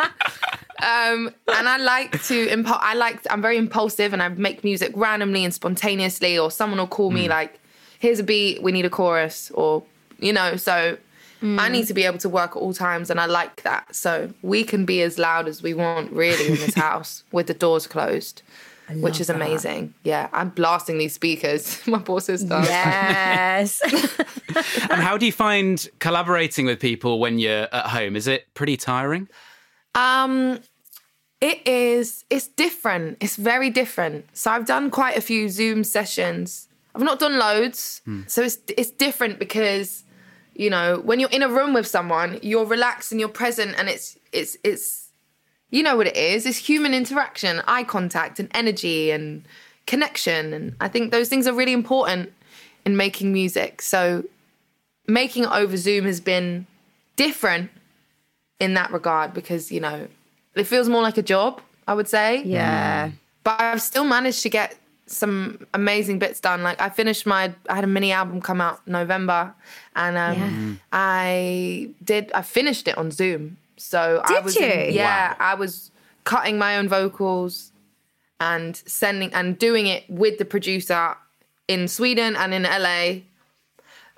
um, 0.83 1.31
and 1.49 1.69
I 1.69 1.77
like 1.79 2.13
to, 2.25 2.47
impu- 2.49 2.79
I 2.81 2.95
like, 2.95 3.21
I'm 3.31 3.43
very 3.43 3.57
impulsive 3.57 4.13
and 4.13 4.23
I 4.23 4.29
make 4.29 4.65
music 4.65 4.93
randomly 4.97 5.45
and 5.45 5.55
spontaneously, 5.55 6.39
or 6.39 6.51
someone 6.51 6.79
will 6.79 6.87
call 6.87 7.11
me 7.11 7.29
like, 7.29 7.61
here's 7.99 8.19
a 8.19 8.25
beat, 8.25 8.63
we 8.63 8.73
need 8.73 8.85
a 8.85 8.91
chorus, 8.91 9.51
or, 9.55 9.85
you 10.19 10.33
know, 10.33 10.57
so 10.57 10.97
I 11.41 11.69
need 11.69 11.87
to 11.87 11.95
be 11.95 12.05
able 12.05 12.19
to 12.19 12.29
work 12.29 12.53
at 12.53 12.57
all 12.57 12.75
times, 12.75 13.11
and 13.11 13.21
I 13.21 13.27
like 13.27 13.63
that. 13.63 13.95
So 13.95 14.33
we 14.43 14.65
can 14.65 14.85
be 14.85 15.03
as 15.03 15.19
loud 15.19 15.47
as 15.47 15.63
we 15.63 15.73
want, 15.73 16.11
really, 16.11 16.49
in 16.49 16.55
this 16.55 16.75
house 16.87 17.23
with 17.31 17.47
the 17.47 17.55
doors 17.55 17.87
closed, 17.87 18.43
which 18.97 19.21
is 19.21 19.27
that. 19.29 19.37
amazing. 19.37 19.95
Yeah, 20.03 20.29
I'm 20.33 20.51
blasting 20.51 20.99
these 20.99 21.13
speakers. 21.15 21.81
My 21.87 21.99
poor 21.99 22.21
sister. 22.21 22.61
yes. 22.63 23.81
And 24.91 25.03
how 25.03 25.19
do 25.19 25.27
you 25.27 25.33
find 25.33 25.87
collaborating 25.99 26.65
with 26.67 26.81
people 26.81 27.21
when 27.21 27.39
you're 27.39 27.69
at 27.73 27.87
home? 27.89 28.17
Is 28.17 28.27
it 28.27 28.53
pretty 28.55 28.77
tiring? 28.79 29.29
Um, 29.95 30.61
it 31.41 31.67
is. 31.67 32.25
It's 32.31 32.49
different. 32.49 33.19
It's 33.21 33.37
very 33.37 33.71
different. 33.71 34.25
So 34.33 34.51
I've 34.51 34.65
done 34.67 34.91
quite 34.91 35.17
a 35.17 35.21
few 35.21 35.49
Zoom 35.51 35.85
sessions. 35.85 36.69
I've 36.95 37.03
not 37.03 37.19
done 37.21 37.39
loads, 37.39 38.01
so 38.27 38.43
it's 38.43 38.59
it's 38.77 38.91
different 38.91 39.39
because 39.39 40.03
you 40.55 40.71
know 40.71 40.99
when 41.05 41.21
you're 41.21 41.31
in 41.31 41.43
a 41.43 41.49
room 41.49 41.73
with 41.75 41.87
someone, 41.87 42.41
you're 42.43 42.65
relaxed 42.65 43.13
and 43.13 43.21
you're 43.21 43.29
present, 43.29 43.77
and 43.79 43.89
it's 43.89 44.19
it's 44.33 44.57
it's 44.65 45.08
you 45.71 45.83
know 45.83 45.97
what 45.97 46.07
it 46.07 46.17
is. 46.17 46.47
It's 46.47 46.59
human 46.59 46.95
interaction, 46.95 47.63
eye 47.67 47.85
contact, 47.85 48.39
and 48.39 48.49
energy 48.55 49.11
and 49.11 49.45
connection, 49.87 50.53
and 50.53 50.77
I 50.81 50.89
think 50.89 51.13
those 51.13 51.29
things 51.29 51.47
are 51.47 51.55
really 51.55 51.73
important 51.73 52.33
in 52.85 52.97
making 52.97 53.33
music. 53.33 53.83
So 53.83 54.25
making 55.07 55.45
it 55.45 55.51
over 55.51 55.77
Zoom 55.77 56.05
has 56.05 56.21
been 56.21 56.67
different 57.17 57.71
in 58.61 58.75
that 58.75 58.93
regard 58.93 59.35
because 59.35 59.71
you 59.71 59.81
know 59.81 60.07
it 60.55 60.65
feels 60.65 60.89
more 60.89 61.03
like 61.03 61.19
a 61.19 61.23
job 61.23 61.61
i 61.87 61.95
would 61.95 62.09
say 62.09 62.43
yeah. 62.45 63.11
but 63.45 63.61
i've 63.61 63.83
still 63.83 64.05
managed 64.05 64.43
to 64.43 64.49
get 64.49 64.77
some 65.07 65.67
amazing 65.75 66.19
bits 66.19 66.41
done 66.41 66.63
like 66.63 66.81
i 66.81 66.89
finished 66.89 67.27
my 67.27 67.53
i 67.69 67.75
had 67.75 67.85
a 67.85 67.89
mini 67.89 68.13
album 68.13 68.41
come 68.41 68.61
out 68.61 68.87
november 68.87 69.55
and 69.97 70.17
um, 70.17 70.81
i 70.93 71.89
did 72.05 72.31
i 72.33 72.43
finished 72.43 72.87
it 72.87 72.97
on 72.99 73.11
zoom 73.11 73.57
so 73.79 74.21
i 74.25 74.35
Did 74.35 74.45
was 74.45 74.57
you? 74.57 74.67
yeah 74.67 75.35
i 75.39 75.55
was 75.55 75.91
cutting 76.25 76.59
my 76.59 76.77
own 76.77 76.89
vocals 76.89 77.73
and 78.41 78.77
sending 78.87 79.33
and 79.35 79.59
doing 79.59 79.87
it 79.87 80.05
with 80.09 80.39
the 80.39 80.45
producer 80.45 81.17
in 81.67 81.89
sweden 81.89 82.37
and 82.37 82.55
in 82.55 82.63
la 82.65 83.21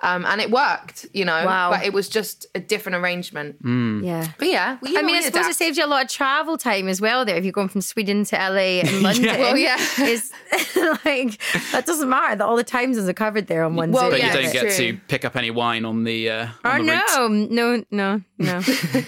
um, 0.03 0.25
and 0.25 0.41
it 0.41 0.49
worked, 0.51 1.05
you 1.13 1.25
know. 1.25 1.45
Wow. 1.45 1.71
But 1.71 1.85
it 1.85 1.93
was 1.93 2.09
just 2.09 2.45
a 2.55 2.59
different 2.59 2.95
arrangement. 2.97 3.57
Yeah. 3.63 4.27
But 4.37 4.47
yeah, 4.47 4.77
we, 4.81 4.91
you 4.91 4.99
I 4.99 5.01
mean, 5.03 5.15
I 5.15 5.21
suppose 5.21 5.45
it 5.47 5.55
saves 5.55 5.77
you 5.77 5.85
a 5.85 5.87
lot 5.87 6.03
of 6.05 6.09
travel 6.09 6.57
time 6.57 6.87
as 6.87 6.99
well. 7.01 7.23
There, 7.25 7.35
if 7.35 7.43
you're 7.43 7.51
going 7.53 7.67
from 7.69 7.81
Sweden 7.81 8.23
to 8.25 8.35
LA 8.35 8.81
and 8.81 9.01
London, 9.03 9.25
Well, 9.39 9.57
yeah. 9.57 9.77
is 9.99 10.31
like 11.05 11.39
that 11.71 11.83
doesn't 11.85 12.09
matter. 12.09 12.35
That 12.37 12.45
all 12.45 12.55
the 12.55 12.63
time 12.63 12.93
zones 12.93 13.07
are 13.07 13.13
covered 13.13 13.47
there 13.47 13.63
on 13.63 13.75
one 13.75 13.91
Well, 13.91 14.09
But 14.09 14.19
yeah, 14.19 14.27
you 14.35 14.41
don't 14.43 14.53
get 14.53 14.75
true. 14.75 14.91
to 14.93 14.97
pick 15.07 15.25
up 15.25 15.35
any 15.35 15.51
wine 15.51 15.85
on 15.85 16.03
the. 16.03 16.29
Uh, 16.29 16.47
Oh 16.65 16.77
the 16.77 16.83
no, 16.83 17.27
no, 17.27 17.83
no, 17.91 18.21
no, 18.37 18.61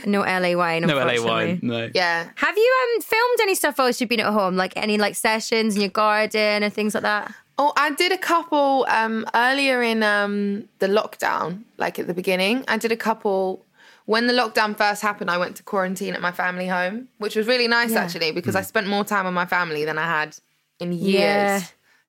no 0.05 0.19
LA 0.21 0.55
wine. 0.57 0.83
No 0.83 0.95
LA 0.97 1.23
wine. 1.25 1.59
No. 1.61 1.89
Yeah. 1.93 2.29
Have 2.35 2.57
you 2.57 2.75
um 2.95 3.01
filmed 3.01 3.39
any 3.41 3.55
stuff 3.55 3.77
whilst 3.77 3.99
you've 3.99 4.09
been 4.09 4.19
at 4.19 4.31
home, 4.31 4.55
like 4.55 4.73
any 4.75 4.97
like 4.97 5.15
sessions 5.15 5.75
in 5.75 5.81
your 5.81 5.89
garden 5.89 6.63
or 6.63 6.69
things 6.69 6.93
like 6.93 7.03
that? 7.03 7.33
Oh, 7.57 7.71
I 7.77 7.91
did 7.91 8.11
a 8.11 8.17
couple 8.17 8.85
um, 8.89 9.25
earlier 9.35 9.81
in 9.83 10.01
um, 10.01 10.67
the 10.79 10.87
lockdown, 10.87 11.63
like 11.77 11.99
at 11.99 12.07
the 12.07 12.13
beginning. 12.13 12.63
I 12.67 12.77
did 12.77 12.91
a 12.91 12.97
couple 12.97 13.63
when 14.05 14.25
the 14.27 14.33
lockdown 14.33 14.75
first 14.75 15.01
happened. 15.01 15.29
I 15.29 15.37
went 15.37 15.55
to 15.57 15.63
quarantine 15.63 16.13
at 16.15 16.21
my 16.21 16.31
family 16.31 16.67
home, 16.67 17.09
which 17.19 17.35
was 17.35 17.45
really 17.47 17.67
nice 17.67 17.91
Yeah. 17.91 17.99
actually 18.03 18.31
because 18.31 18.55
I 18.55 18.61
spent 18.61 18.87
more 18.87 19.03
time 19.05 19.25
with 19.25 19.33
my 19.35 19.45
family 19.45 19.85
than 19.85 19.97
I 19.99 20.05
had 20.07 20.35
in 20.79 20.93
years. 20.93 21.15
Yeah. 21.15 21.61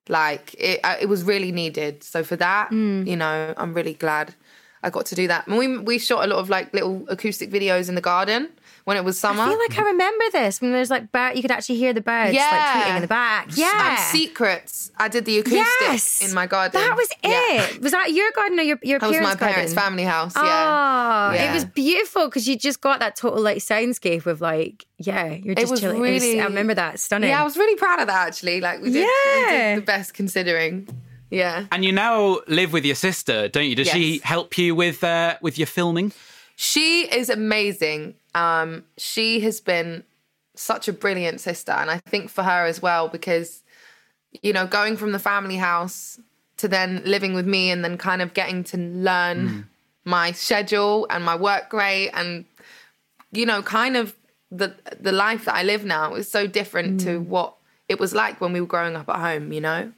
Like 0.09 0.55
it, 0.57 0.79
I- 0.83 0.97
it 1.01 1.09
was 1.09 1.23
really 1.23 1.51
needed. 1.51 2.03
So 2.03 2.23
for 2.23 2.35
that, 2.37 2.71
Mm. 2.71 3.07
you 3.07 3.15
know, 3.15 3.53
I'm 3.57 3.73
really 3.73 3.93
glad 3.93 4.33
I 4.83 4.89
got 4.89 5.05
to 5.07 5.15
do 5.15 5.27
that. 5.27 5.47
And 5.47 5.57
we 5.57 5.77
we 5.77 5.97
shot 5.99 6.23
a 6.23 6.27
lot 6.27 6.39
of 6.39 6.49
like 6.49 6.73
little 6.73 7.05
acoustic 7.07 7.49
videos 7.51 7.87
in 7.89 7.95
the 7.95 8.01
garden 8.01 8.49
when 8.85 8.97
it 8.97 9.03
was 9.03 9.19
summer. 9.19 9.41
I 9.43 9.49
feel 9.49 9.59
like 9.59 9.77
I 9.77 9.81
remember 9.83 10.23
this 10.31 10.61
when 10.61 10.71
there's 10.71 10.89
like 10.89 11.11
bird. 11.11 11.35
You 11.35 11.41
could 11.41 11.51
actually 11.51 11.75
hear 11.77 11.91
the 11.91 12.01
birds 12.01 12.33
yeah. 12.33 12.49
like 12.51 12.85
tweeting 12.85 12.95
in 12.95 13.01
the 13.01 13.07
back. 13.07 13.49
Yeah, 13.57 13.89
and 13.91 13.99
secrets. 13.99 14.91
I 14.97 15.07
did 15.07 15.25
the 15.25 15.39
acoustic 15.39 15.65
yes, 15.81 16.21
in 16.27 16.33
my 16.33 16.45
garden. 16.47 16.79
That 16.79 16.95
was 16.95 17.09
Yeah. 17.23 17.63
it. 17.63 17.81
Was 17.81 17.91
that 17.91 18.13
your 18.13 18.31
garden 18.31 18.59
or 18.59 18.63
your 18.63 18.79
your 18.83 18.99
That 18.99 19.09
was 19.09 19.19
my 19.21 19.35
parents' 19.35 19.73
garden? 19.73 19.75
family 19.75 20.03
house. 20.03 20.33
Oh, 20.35 20.43
Yeah. 20.43 21.49
it 21.49 21.53
was 21.53 21.65
beautiful 21.65 22.25
because 22.27 22.47
you 22.47 22.55
just 22.57 22.79
got 22.79 22.99
that 22.99 23.15
total 23.15 23.41
like 23.41 23.57
soundscape 23.57 24.25
of 24.27 24.39
like, 24.39 24.85
yeah, 24.97 25.33
you're 25.33 25.55
just 25.55 25.71
was 25.71 25.79
chilling. 25.81 25.97
It 25.97 25.99
was- 26.01 26.21
really- 26.23 26.39
I 26.41 26.45
remember 26.45 26.75
that. 26.75 26.99
Stunning. 26.99 27.29
Yeah, 27.29 27.41
I 27.41 27.43
was 27.43 27.57
really 27.57 27.75
proud 27.75 27.99
of 27.99 28.07
that 28.07 28.27
actually. 28.27 28.61
Like 28.61 28.81
we 28.81 28.91
did, 28.91 29.07
we 29.35 29.45
did 29.51 29.77
the 29.77 29.81
best 29.81 30.13
considering. 30.13 30.87
Yeah. 31.31 31.65
And 31.71 31.83
you 31.83 31.91
now 31.91 32.41
live 32.47 32.71
with 32.71 32.85
your 32.85 32.95
sister, 32.95 33.47
don't 33.47 33.65
you? 33.65 33.75
Does 33.75 33.89
she 33.89 34.19
help 34.23 34.57
you 34.59 34.75
with 34.75 35.03
uh, 35.03 35.37
with 35.41 35.57
your 35.57 35.65
filming? 35.67 36.11
She 36.55 37.01
is 37.11 37.29
amazing. 37.29 38.13
Um, 38.35 38.83
she 38.97 39.39
has 39.39 39.59
been 39.61 40.03
such 40.55 40.87
a 40.87 40.93
brilliant 40.93 41.41
sister, 41.41 41.71
and 41.71 41.89
I 41.89 41.97
think 41.97 42.29
for 42.29 42.43
her 42.43 42.65
as 42.65 42.81
well 42.81 43.07
because 43.07 43.63
you 44.43 44.53
know 44.53 44.67
going 44.67 44.97
from 44.97 45.11
the 45.13 45.19
family 45.19 45.55
house 45.55 46.19
to 46.57 46.67
then 46.67 47.01
living 47.05 47.33
with 47.33 47.47
me, 47.47 47.71
and 47.71 47.83
then 47.83 47.97
kind 47.97 48.21
of 48.21 48.33
getting 48.33 48.63
to 48.65 48.77
learn 48.77 49.67
my 50.05 50.31
schedule 50.31 51.07
and 51.09 51.23
my 51.23 51.35
work 51.35 51.73
rate, 51.73 52.11
and 52.13 52.45
you 53.31 53.45
know, 53.45 53.61
kind 53.61 53.97
of 53.97 54.15
the 54.51 54.75
the 54.99 55.11
life 55.11 55.45
that 55.45 55.55
I 55.55 55.63
live 55.63 55.83
now 55.83 56.15
is 56.15 56.29
so 56.29 56.47
different 56.47 57.01
to 57.01 57.17
what 57.19 57.55
it 57.89 57.99
was 57.99 58.13
like 58.13 58.39
when 58.39 58.53
we 58.53 58.61
were 58.61 58.67
growing 58.67 58.95
up 58.95 59.09
at 59.09 59.19
home. 59.19 59.51
You 59.51 59.61
know. 59.61 59.91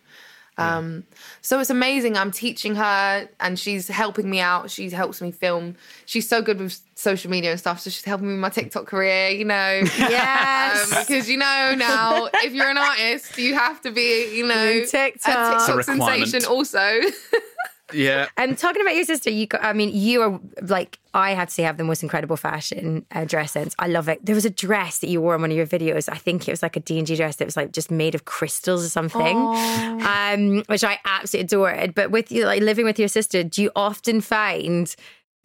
Um, 0.60 1.04
so 1.42 1.60
it's 1.60 1.70
amazing. 1.70 2.18
I'm 2.18 2.32
teaching 2.32 2.76
her 2.76 3.30
and 3.40 3.60
she's 3.60 3.88
helping 3.88 4.30
me 4.30 4.40
out. 4.40 4.72
She 4.72 4.90
helps 4.90 5.22
me 5.22 5.32
film. 5.32 5.76
She's 6.06 6.28
so 6.28 6.42
good 6.42 6.60
with 6.60 6.80
social 6.96 7.30
media 7.30 7.52
and 7.52 7.60
stuff. 7.60 7.80
So 7.80 7.90
she's 7.92 8.04
helping 8.04 8.28
me 8.28 8.34
with 8.34 8.42
my 8.42 8.50
TikTok 8.50 8.88
career, 8.88 9.30
you 9.30 9.46
know. 9.46 9.84
Yes. 9.98 10.92
Um, 10.92 11.00
because 11.06 11.30
you 11.30 11.38
know 11.38 11.76
now, 11.78 12.30
if 12.36 12.54
you're 12.54 12.70
an 12.70 12.78
artist, 12.78 13.38
you 13.38 13.54
have 13.54 13.82
to 13.82 13.92
be, 13.92 14.36
you 14.36 14.48
know, 14.48 14.74
Doing 14.74 14.88
TikTok. 14.88 15.54
a 15.54 15.56
It's 15.58 15.70
a 15.70 15.76
requirement. 15.78 16.28
sensation 16.28 16.50
also. 16.52 16.80
Yeah. 17.94 18.28
And 18.36 18.58
talking 18.58 18.82
about 18.82 18.96
your 18.96 19.06
sister, 19.06 19.30
you, 19.30 19.48
got, 19.48 19.64
I 19.64 19.74
mean, 19.74 19.96
you 19.96 20.22
are 20.22 20.40
like, 20.62 21.00
I 21.14 21.32
have 21.32 21.48
to 21.48 21.54
say, 21.54 21.64
have 21.64 21.78
the 21.78 21.84
most 21.84 22.04
incredible 22.04 22.38
fashion 22.38 23.06
uh, 23.12 23.26
dress 23.26 23.54
sense. 23.54 23.74
I 23.80 23.88
love 23.88 24.10
it. 24.10 24.26
There 24.26 24.36
was 24.36 24.46
a 24.46 24.50
dress 24.50 25.00
that 25.00 25.08
you 25.08 25.22
wore 25.22 25.36
in 25.36 25.42
one 25.42 25.52
of 25.52 25.58
your 25.58 25.66
videos. 25.66 26.10
I 26.12 26.18
think 26.18 26.48
it 26.48 26.52
was 26.52 26.62
like 26.62 26.76
a 26.76 26.80
D&G 26.80 27.16
dress 27.16 27.38
that 27.38 27.46
was 27.46 27.56
like 27.56 27.72
just 27.72 27.90
made 27.90 28.14
of 28.14 28.26
crystals 28.26 28.86
or 28.86 28.90
something, 28.90 29.38
um, 29.38 30.64
which 30.68 30.84
I 30.84 31.00
absolutely 31.06 31.46
adored. 31.46 31.96
But 31.96 32.12
with 32.12 32.32
you, 32.32 32.46
like 32.46 32.62
living 32.62 32.86
with 32.86 33.00
your 33.00 33.08
sister, 33.08 33.44
do 33.44 33.64
you 33.64 33.72
often 33.76 34.22
find 34.22 34.94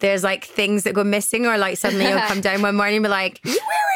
there's 0.03 0.21
like 0.21 0.43
things 0.43 0.83
that 0.83 0.93
go 0.93 1.03
missing 1.03 1.45
or 1.47 1.57
like 1.57 1.77
suddenly 1.77 2.05
you'll 2.09 2.19
come 2.19 2.41
down 2.49 2.61
one 2.61 2.75
morning 2.75 2.97
and 2.97 3.03
be 3.03 3.09
like, 3.09 3.39
you 3.45 3.51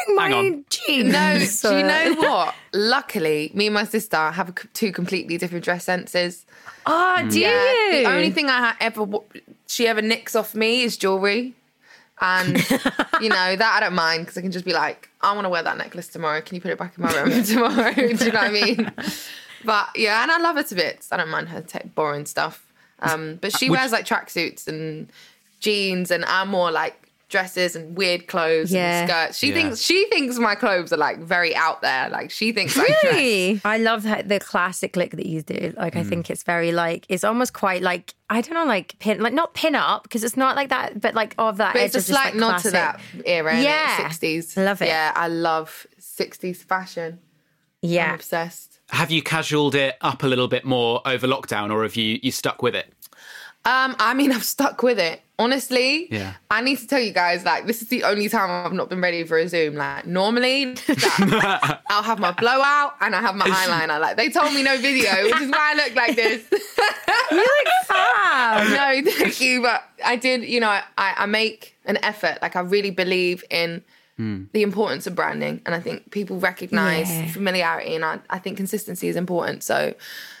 wearing 0.06 0.16
my 0.16 0.28
Hang 0.30 0.54
on. 0.54 0.64
jeans? 0.70 1.12
No, 1.12 1.38
So- 1.40 1.70
do 1.70 1.76
you 1.76 1.82
know 1.84 2.14
what? 2.14 2.54
Luckily, 2.72 3.50
me 3.54 3.66
and 3.66 3.74
my 3.74 3.84
sister 3.84 4.16
have 4.30 4.54
two 4.72 4.90
completely 4.90 5.36
different 5.36 5.64
dress 5.66 5.84
senses. 5.84 6.46
Oh, 6.86 7.26
do 7.30 7.38
you? 7.40 7.46
The 7.46 8.04
only 8.10 8.30
thing 8.30 8.48
I 8.48 8.74
ever 8.80 9.06
she 9.66 9.86
ever 9.86 10.00
nicks 10.00 10.34
off 10.34 10.54
me 10.54 10.82
is 10.82 10.96
jewelry, 10.96 11.52
and 12.22 12.56
you 13.20 13.28
know 13.28 13.56
that 13.56 13.74
I 13.76 13.80
don't 13.80 13.94
mind 13.94 14.22
because 14.22 14.38
I 14.38 14.40
can 14.40 14.50
just 14.50 14.64
be 14.64 14.72
like, 14.72 15.10
I 15.20 15.32
want 15.34 15.44
to 15.44 15.50
wear 15.50 15.62
that 15.62 15.76
necklace 15.76 16.08
tomorrow. 16.08 16.40
Can 16.40 16.54
you 16.54 16.62
put 16.62 16.70
it 16.70 16.78
back 16.78 16.96
in 16.96 17.04
my 17.04 17.12
room 17.20 17.42
tomorrow? 17.44 17.92
Do 17.92 18.02
you 18.02 18.32
know 18.32 18.40
what 18.40 18.48
I 18.48 18.48
mean? 18.50 18.90
But 19.62 19.88
yeah, 19.94 20.22
and 20.22 20.30
I 20.32 20.38
love 20.38 20.56
her 20.56 20.62
to 20.62 20.74
bits. 20.74 21.12
I 21.12 21.18
don't 21.18 21.28
mind 21.28 21.50
her 21.50 21.60
t- 21.60 21.80
borrowing 21.94 22.24
stuff. 22.24 22.64
Um, 23.00 23.36
but 23.40 23.54
she 23.56 23.68
Would- 23.68 23.76
wears 23.78 23.92
like 23.92 24.06
tracksuits 24.06 24.66
and 24.66 25.10
jeans, 25.60 26.10
and 26.10 26.24
I'm 26.24 26.48
more 26.48 26.70
like 26.70 26.94
dresses 27.28 27.76
and 27.76 27.94
weird 27.94 28.26
clothes 28.26 28.72
Yeah. 28.72 29.00
and 29.00 29.10
skirts. 29.10 29.38
She 29.38 29.48
Yeah. 29.48 29.54
thinks 29.54 29.80
she 29.82 30.06
thinks 30.08 30.38
my 30.38 30.54
clothes 30.54 30.94
are 30.94 30.96
like 30.96 31.18
very 31.18 31.54
out 31.54 31.82
there. 31.82 32.08
Like 32.08 32.30
she 32.30 32.52
thinks 32.52 32.76
I 32.78 32.86
dress. 32.86 33.04
Really? 33.04 33.60
I 33.64 33.76
love 33.76 34.04
that 34.04 34.28
the 34.30 34.40
classic 34.40 34.96
look 34.96 35.10
that 35.10 35.26
you 35.26 35.42
do. 35.42 35.74
Like, 35.76 35.94
I 35.94 36.04
mm. 36.04 36.08
think 36.08 36.30
it's 36.30 36.42
very 36.42 36.72
like 36.72 37.04
it's 37.10 37.24
almost 37.24 37.52
quite 37.52 37.82
like 37.82 38.14
I 38.30 38.40
don't 38.40 38.54
know, 38.54 38.64
like 38.64 38.98
pin, 38.98 39.20
like 39.20 39.34
not 39.34 39.52
pin 39.52 39.74
up 39.74 40.04
because 40.04 40.24
it's 40.24 40.36
not 40.38 40.56
like 40.56 40.70
that, 40.70 41.00
but 41.00 41.14
like 41.14 41.34
of 41.38 41.58
that. 41.58 41.74
But 41.74 41.82
it's 41.82 41.94
a 41.94 41.98
just, 41.98 42.08
slight 42.08 42.34
like, 42.34 42.40
nod 42.40 42.58
to 42.60 42.70
that 42.70 43.00
era, 43.26 43.54
Yeah. 43.56 43.62
yeah, 43.62 43.96
sixties. 43.98 44.56
Love 44.56 44.80
it. 44.80 44.88
Yeah, 44.88 45.12
I 45.14 45.28
love 45.28 45.86
sixties 45.98 46.62
fashion. 46.62 47.18
I'm 47.82 47.90
Yeah, 47.90 48.14
obsessed. 48.14 48.80
Have 48.90 49.10
you 49.10 49.22
casualed 49.22 49.74
it 49.74 49.96
up 50.00 50.22
a 50.22 50.26
little 50.26 50.48
bit 50.48 50.64
more 50.64 51.02
over 51.04 51.26
lockdown, 51.26 51.70
or 51.70 51.82
have 51.82 51.94
you 51.94 52.18
you 52.22 52.30
stuck 52.30 52.62
with 52.62 52.74
it? 52.74 52.92
Um, 53.68 53.94
I 53.98 54.14
mean, 54.14 54.32
I've 54.36 54.44
stuck 54.44 54.82
with 54.82 54.98
it. 54.98 55.20
Honestly, 55.40 56.08
Yeah. 56.12 56.32
I 56.50 56.62
need 56.62 56.78
to 56.78 56.86
tell 56.88 56.98
you 57.00 57.12
guys, 57.12 57.44
like, 57.44 57.66
this 57.66 57.80
is 57.80 57.88
the 57.88 58.02
only 58.02 58.28
time 58.28 58.50
I've 58.50 58.72
not 58.72 58.88
been 58.88 59.00
ready 59.00 59.22
for 59.22 59.38
a 59.38 59.46
Zoom. 59.48 59.76
Like, 59.76 60.04
normally, 60.04 60.74
that, 60.74 61.80
I'll 61.90 62.02
have 62.02 62.18
my 62.18 62.32
blowout 62.32 62.94
and 63.00 63.14
I 63.14 63.20
have 63.20 63.36
my 63.36 63.46
eyeliner. 63.46 64.00
Like, 64.00 64.16
they 64.16 64.30
told 64.30 64.52
me 64.52 64.62
no 64.64 64.76
video, 64.78 65.12
which 65.24 65.40
is 65.40 65.50
why 65.50 65.72
I 65.72 65.74
look 65.74 65.94
like 65.94 66.16
this. 66.16 66.44
you 67.30 67.36
look 67.36 67.68
fab. 67.86 68.66
no, 69.04 69.10
thank 69.12 69.40
you. 69.40 69.62
But 69.62 69.84
I 70.04 70.16
did, 70.16 70.42
you 70.44 70.58
know, 70.60 70.68
I, 70.70 70.82
I 70.96 71.26
make 71.26 71.76
an 71.84 71.98
effort. 72.02 72.38
Like, 72.42 72.56
I 72.56 72.60
really 72.60 72.90
believe 72.90 73.44
in 73.50 73.84
the 74.18 74.62
importance 74.64 75.06
of 75.06 75.14
branding. 75.14 75.62
And 75.64 75.72
I 75.76 75.78
think 75.80 76.10
people 76.10 76.40
recognize 76.40 77.08
Yeah. 77.08 77.28
familiarity. 77.30 77.94
And 77.94 78.04
I, 78.04 78.18
I 78.28 78.40
think 78.40 78.56
consistency 78.56 79.06
is 79.06 79.14
important. 79.14 79.62
So 79.62 79.94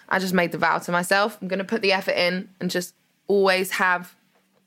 I 0.08 0.18
just 0.18 0.34
made 0.34 0.50
the 0.50 0.58
vow 0.58 0.78
to 0.78 0.90
myself 0.90 1.38
I'm 1.40 1.46
going 1.46 1.60
to 1.60 1.64
put 1.64 1.80
the 1.82 1.92
effort 1.92 2.16
in 2.16 2.48
and 2.60 2.68
just 2.72 2.94
always 3.28 3.70
have 3.72 4.14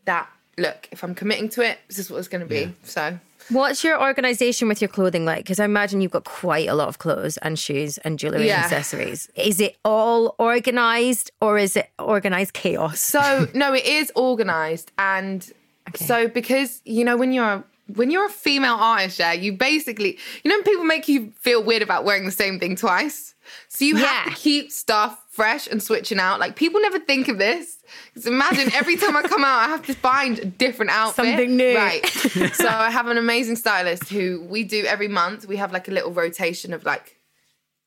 that 0.05 0.29
look. 0.57 0.87
If 0.91 1.03
I'm 1.03 1.13
committing 1.15 1.49
to 1.49 1.61
it, 1.61 1.79
this 1.87 1.99
is 1.99 2.09
what 2.09 2.17
it's 2.19 2.27
going 2.27 2.41
to 2.41 2.47
be. 2.47 2.73
So. 2.83 3.19
What's 3.49 3.83
your 3.83 4.01
organization 4.01 4.67
with 4.67 4.81
your 4.81 4.87
clothing 4.87 5.25
like? 5.25 5.39
Because 5.43 5.59
I 5.59 5.65
imagine 5.65 5.99
you've 5.99 6.11
got 6.11 6.23
quite 6.23 6.69
a 6.69 6.75
lot 6.75 6.87
of 6.87 6.99
clothes 6.99 7.37
and 7.37 7.57
shoes 7.59 7.97
and 7.99 8.17
jewelry 8.17 8.47
Yeah. 8.47 8.57
and 8.57 8.65
accessories. 8.65 9.29
Is 9.35 9.59
it 9.59 9.77
all 9.83 10.35
organized 10.37 11.31
or 11.41 11.57
is 11.57 11.75
it 11.75 11.89
organized 11.99 12.53
chaos? 12.53 12.99
So 12.99 13.47
no, 13.53 13.73
it 13.73 13.83
is 13.85 14.11
organized, 14.15 14.91
and 14.97 15.51
so 15.95 16.27
because 16.27 16.81
you 16.85 17.03
know 17.03 17.17
when 17.17 17.33
you're 17.33 17.63
when 17.95 18.11
you're 18.11 18.25
a 18.25 18.29
female 18.29 18.75
artist, 18.75 19.19
yeah, 19.19 19.33
you 19.33 19.53
basically 19.53 20.17
you 20.43 20.49
know 20.49 20.61
people 20.63 20.85
make 20.85 21.07
you 21.07 21.31
feel 21.39 21.63
weird 21.63 21.81
about 21.81 22.05
wearing 22.05 22.25
the 22.25 22.31
same 22.31 22.59
thing 22.59 22.75
twice. 22.75 23.35
So 23.67 23.85
you 23.85 23.97
have 23.97 24.25
to 24.25 24.31
keep 24.31 24.71
stuff 24.71 25.21
fresh 25.29 25.67
and 25.67 25.81
switching 25.81 26.19
out. 26.19 26.39
Like 26.39 26.55
people 26.55 26.81
never 26.81 26.99
think 26.99 27.27
of 27.27 27.37
this. 27.37 27.77
Because 28.07 28.27
imagine 28.27 28.71
every 28.73 28.95
time 28.97 29.15
I 29.15 29.21
come 29.23 29.43
out, 29.43 29.59
I 29.59 29.67
have 29.67 29.85
to 29.87 29.93
find 29.93 30.39
a 30.39 30.45
different 30.45 30.91
outfit. 30.91 31.25
Something 31.25 31.57
new. 31.57 31.75
right? 31.75 32.05
so 32.53 32.67
I 32.67 32.89
have 32.91 33.07
an 33.07 33.17
amazing 33.17 33.55
stylist 33.55 34.09
who 34.09 34.45
we 34.49 34.63
do 34.63 34.85
every 34.85 35.07
month. 35.07 35.47
We 35.47 35.57
have 35.57 35.71
like 35.71 35.87
a 35.87 35.91
little 35.91 36.11
rotation 36.11 36.73
of 36.73 36.85
like 36.85 37.17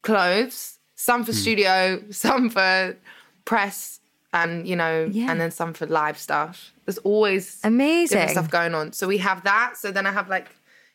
clothes, 0.03 0.79
some 0.95 1.25
for 1.25 1.33
hmm. 1.33 1.39
studio, 1.39 2.03
some 2.11 2.51
for 2.51 2.97
press, 3.45 4.01
and 4.35 4.69
you 4.69 4.77
know, 4.77 5.09
Yeah. 5.11 5.31
and 5.31 5.41
then 5.41 5.51
some 5.51 5.73
for 5.73 5.87
live 5.87 6.19
stuff. 6.19 6.73
There's 6.85 6.99
always 6.99 7.61
Amazing. 7.65 8.29
stuff 8.29 8.51
going 8.51 8.75
on. 8.75 8.93
So 8.93 9.07
we 9.09 9.19
have 9.19 9.45
that. 9.45 9.77
So 9.79 9.91
then 9.91 10.07
I 10.07 10.13
have 10.13 10.29
like, 10.29 10.49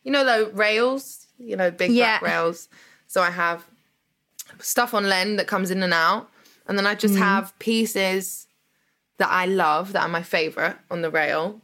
you 0.04 0.12
know, 0.12 0.24
the 0.24 0.52
rails, 0.54 1.26
you 1.40 1.56
know, 1.56 1.72
big 1.72 1.92
Yeah. 1.92 2.20
black 2.20 2.22
rails. 2.22 2.70
So 3.08 3.22
I 3.22 3.32
have 3.32 3.66
stuff 4.60 4.94
on 4.94 5.08
Len 5.10 5.38
that 5.38 5.48
comes 5.48 5.72
in 5.72 5.82
and 5.84 5.94
out, 5.94 6.30
and 6.68 6.78
then 6.78 6.86
I 6.86 6.94
just 6.96 7.16
Mm-hmm. 7.16 7.24
have 7.24 7.58
pieces 7.60 8.48
that 9.18 9.30
I 9.30 9.46
love 9.46 9.94
that 9.94 10.02
are 10.04 10.10
my 10.10 10.24
favorite 10.24 10.78
on 10.92 11.02
the 11.02 11.10
rail. 11.10 11.62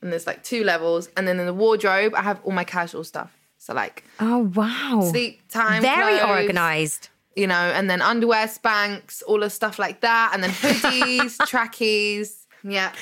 And 0.00 0.12
there's 0.12 0.26
like 0.26 0.42
two 0.42 0.64
levels, 0.64 1.08
and 1.16 1.26
then 1.28 1.38
in 1.40 1.46
the 1.46 1.54
wardrobe 1.54 2.14
I 2.14 2.22
have 2.22 2.40
all 2.44 2.52
my 2.52 2.64
casual 2.64 3.04
stuff. 3.04 3.30
So 3.58 3.72
like 3.74 4.02
Oh 4.18 4.50
wow. 4.54 5.00
sleep 5.10 5.40
time, 5.48 5.82
Very 5.82 6.18
clothes, 6.18 6.30
organized. 6.40 7.08
You 7.34 7.46
know, 7.46 7.54
and 7.54 7.88
then 7.88 8.02
underwear, 8.02 8.46
Spanx, 8.46 9.22
all 9.26 9.40
the 9.40 9.50
stuff 9.50 9.78
like 9.78 10.00
that, 10.00 10.32
and 10.34 10.42
then 10.42 10.50
hoodies, 10.50 11.38
trackies. 11.48 12.42
Yeah. 12.64 12.92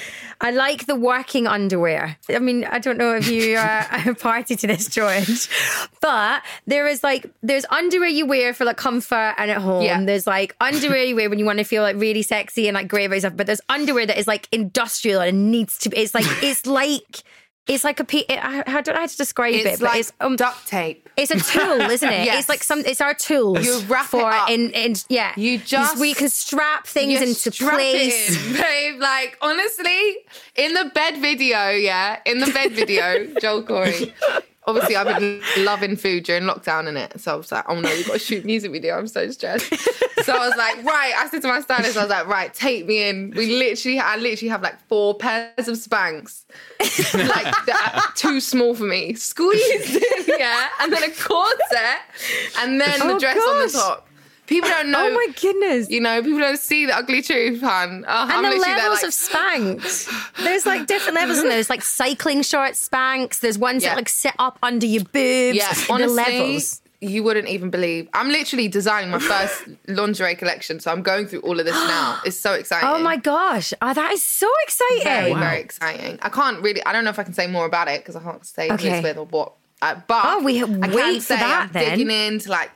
I 0.41 0.53
like 0.53 0.87
the 0.87 0.95
working 0.95 1.47
underwear. 1.47 2.17
I 2.29 2.39
mean, 2.39 2.65
I 2.65 2.79
don't 2.79 2.97
know 2.97 3.15
if 3.15 3.29
you 3.29 3.57
are 3.57 3.87
a 4.07 4.15
party 4.15 4.57
to 4.57 4.67
this, 4.67 4.89
George, 4.89 5.49
but 6.01 6.43
there 6.67 6.87
is 6.87 7.03
like 7.03 7.27
there's 7.43 7.67
underwear 7.71 8.09
you 8.09 8.27
wear 8.27 8.55
for 8.55 8.65
like 8.65 8.79
comfort 8.79 9.35
and 9.37 9.51
at 9.51 9.59
home. 9.59 9.83
Yeah. 9.83 10.03
There's 10.03 10.27
like 10.27 10.57
underwear 10.61 11.05
you 11.05 11.17
wear 11.17 11.29
when 11.29 11.39
you 11.39 11.45
want 11.45 11.59
to 11.59 11.65
feel 11.65 11.83
like 11.83 11.97
really 11.97 12.23
sexy 12.23 12.69
and 12.69 12.75
like 12.75 12.89
great 12.89 13.07
about 13.07 13.17
yourself. 13.17 13.37
But 13.37 13.47
there's 13.47 13.61
underwear 13.69 14.07
that 14.07 14.19
is 14.19 14.27
like 14.27 14.49
industrial 14.51 15.21
and 15.21 15.51
needs 15.51 15.79
to. 15.81 15.91
be 15.91 15.99
It's 15.99 16.15
like 16.15 16.27
it's 16.43 16.67
like 16.67 17.23
it's 17.71 17.85
like 17.85 18.01
a. 18.01 18.05
pe- 18.05 18.25
I, 18.29 18.63
I 18.67 18.81
don't 18.83 18.95
know 18.95 19.01
how 19.01 19.07
to 19.07 19.17
describe 19.17 19.55
It's 19.55 19.65
it, 19.65 19.81
but 19.81 19.87
like 19.87 20.01
it's 20.01 20.13
um, 20.21 20.37
duct 20.37 20.67
tape. 20.67 21.09
It's 21.17 21.31
a 21.31 21.39
tool, 21.39 21.81
isn't 21.83 22.09
it? 22.19 22.25
Yes. 22.25 22.41
It's 22.41 22.49
like 22.49 22.63
some. 22.63 22.81
It's 22.81 23.01
our 23.01 23.15
tool. 23.15 23.59
You 23.61 23.81
wrap 23.89 24.07
it 24.07 24.09
for 24.11 24.31
up. 24.31 24.51
in, 24.51 24.71
in 24.71 24.95
yeah. 25.09 25.33
You 25.37 25.59
just- 25.59 25.99
we 25.99 26.15
can 26.15 26.29
strap 26.29 26.87
things 26.87 27.21
into 27.21 27.51
place. 27.51 28.31
it 28.37 28.47
in, 28.47 28.53
babe. 28.61 29.01
Like 29.01 29.39
honestly, 29.41 30.17
in 30.57 30.75
the 30.75 30.91
bed 30.95 31.19
video, 31.19 31.71
yeah, 31.71 32.21
in 32.27 32.41
the 32.41 32.51
bed 32.51 32.73
video, 32.73 33.27
Joel 33.41 33.63
Corry. 33.63 34.13
Obviously, 34.71 34.97
I've 34.97 35.19
been 35.19 35.43
loving 35.59 35.97
food 35.97 36.25
during 36.25 36.45
lockdown 36.45 36.89
in 36.89 36.97
it, 36.97 37.21
so 37.21 37.33
I 37.33 37.37
was 37.37 37.53
like, 37.53 37.65
"Oh 37.69 37.75
no, 37.81 37.89
we've 37.91 38.07
got 38.07 38.15
to 38.15 38.19
shoot 38.19 38.45
music 38.45 38.73
video." 38.73 38.97
I'm 38.97 39.07
so 39.09 39.31
stressed. 39.31 39.69
so 40.25 40.33
I 40.35 40.47
was 40.49 40.57
like, 40.57 40.85
"Right," 40.85 41.13
I 41.17 41.29
said 41.31 41.43
to 41.43 41.49
my 41.49 41.61
stylist, 41.61 41.97
"I 41.97 42.03
was 42.03 42.11
like, 42.11 42.27
right, 42.27 42.53
take 42.55 42.87
me 42.87 43.09
in." 43.09 43.33
We 43.37 43.59
literally, 43.59 43.99
I 43.99 44.17
literally 44.17 44.49
have 44.51 44.63
like 44.63 44.81
four 44.89 45.15
pairs 45.15 45.69
of 45.69 45.77
Spanx, 45.77 46.45
like 46.81 47.55
that, 47.67 48.13
too 48.17 48.41
small 48.41 48.75
for 48.75 48.85
me, 48.85 49.15
squeezed 49.15 49.97
in, 49.97 50.35
yeah, 50.39 50.69
and 50.81 50.93
then 50.93 51.03
a 51.03 51.11
corset, 51.11 52.01
and 52.59 52.81
then 52.81 52.99
the 53.01 53.15
Oh, 53.15 53.19
dress 53.19 53.37
on 53.37 53.59
the 53.61 53.69
top. 53.69 54.07
People 54.51 54.69
don't 54.69 54.91
know. 54.91 55.07
Oh 55.07 55.15
my 55.15 55.29
goodness. 55.41 55.89
You 55.89 56.01
know, 56.01 56.21
people 56.23 56.41
don't 56.41 56.59
see 56.59 56.85
the 56.85 56.95
ugly 56.95 57.23
truth, 57.23 57.61
hun. 57.63 58.05
Oh, 58.07 58.13
I'm 58.29 58.45
and 58.45 58.53
the 58.53 58.59
levels 58.59 58.97
like, 58.97 59.05
of 59.05 59.11
Spanx. 59.11 60.35
There's 60.45 60.67
like 60.67 60.87
different 60.87 61.15
levels 61.15 61.39
in 61.39 61.45
there. 61.45 61.53
There's 61.55 61.71
like 61.71 61.83
cycling 61.83 62.43
short 62.43 62.73
Spanx. 62.73 63.41
There's 63.41 63.57
ones 63.57 63.83
Yeah. 63.83 63.91
that 63.91 63.97
like 63.97 64.09
sit 64.09 64.35
up 64.39 64.59
under 64.63 64.87
your 64.87 65.05
boobs. 65.05 65.57
Yeah, 65.57 65.73
the 65.73 65.87
honestly, 65.93 66.15
levels. 66.17 66.83
you 67.01 67.23
wouldn't 67.23 67.49
even 67.49 67.71
believe. 67.71 68.09
I'm 68.13 68.29
literally 68.29 68.67
designing 68.69 69.11
my 69.11 69.21
first 69.21 69.63
lingerie 69.87 70.35
collection, 70.35 70.81
so 70.81 70.91
I'm 70.91 71.03
going 71.03 71.27
through 71.29 71.41
all 71.41 71.59
of 71.61 71.65
this 71.65 71.75
now. 71.75 72.19
It's 72.27 72.37
so 72.37 72.53
exciting. 72.55 72.89
Oh 72.89 72.99
my 72.99 73.17
gosh. 73.19 73.73
Oh, 73.81 73.95
that 73.95 74.13
is 74.13 74.25
so 74.25 74.49
exciting. 74.65 75.05
Very, 75.05 75.33
very 75.35 75.61
exciting. 75.61 76.19
I 76.23 76.29
can't 76.29 76.61
really. 76.61 76.85
I 76.85 76.93
don't 76.93 77.05
know 77.05 77.11
if 77.11 77.19
I 77.21 77.23
can 77.23 77.35
say 77.35 77.47
more 77.47 77.67
about 77.67 77.87
it 77.89 78.01
because 78.01 78.17
I 78.17 78.21
can't 78.23 78.45
say 78.45 78.67
who 78.69 78.75
Okay. 78.75 78.99
it's 78.99 79.05
with 79.05 79.17
or 79.17 79.27
what. 79.27 79.53
Uh, 79.83 79.95
but 80.09 80.23
Oh, 80.27 80.43
we- 80.43 80.59
I 80.59 80.67
can 80.67 80.81
wait 80.93 81.15
for 81.19 81.21
say 81.23 81.37
that 81.37 81.67
I'm 81.69 81.73
then. 81.73 81.97
digging 81.99 82.11
into 82.11 82.51
like, 82.51 82.71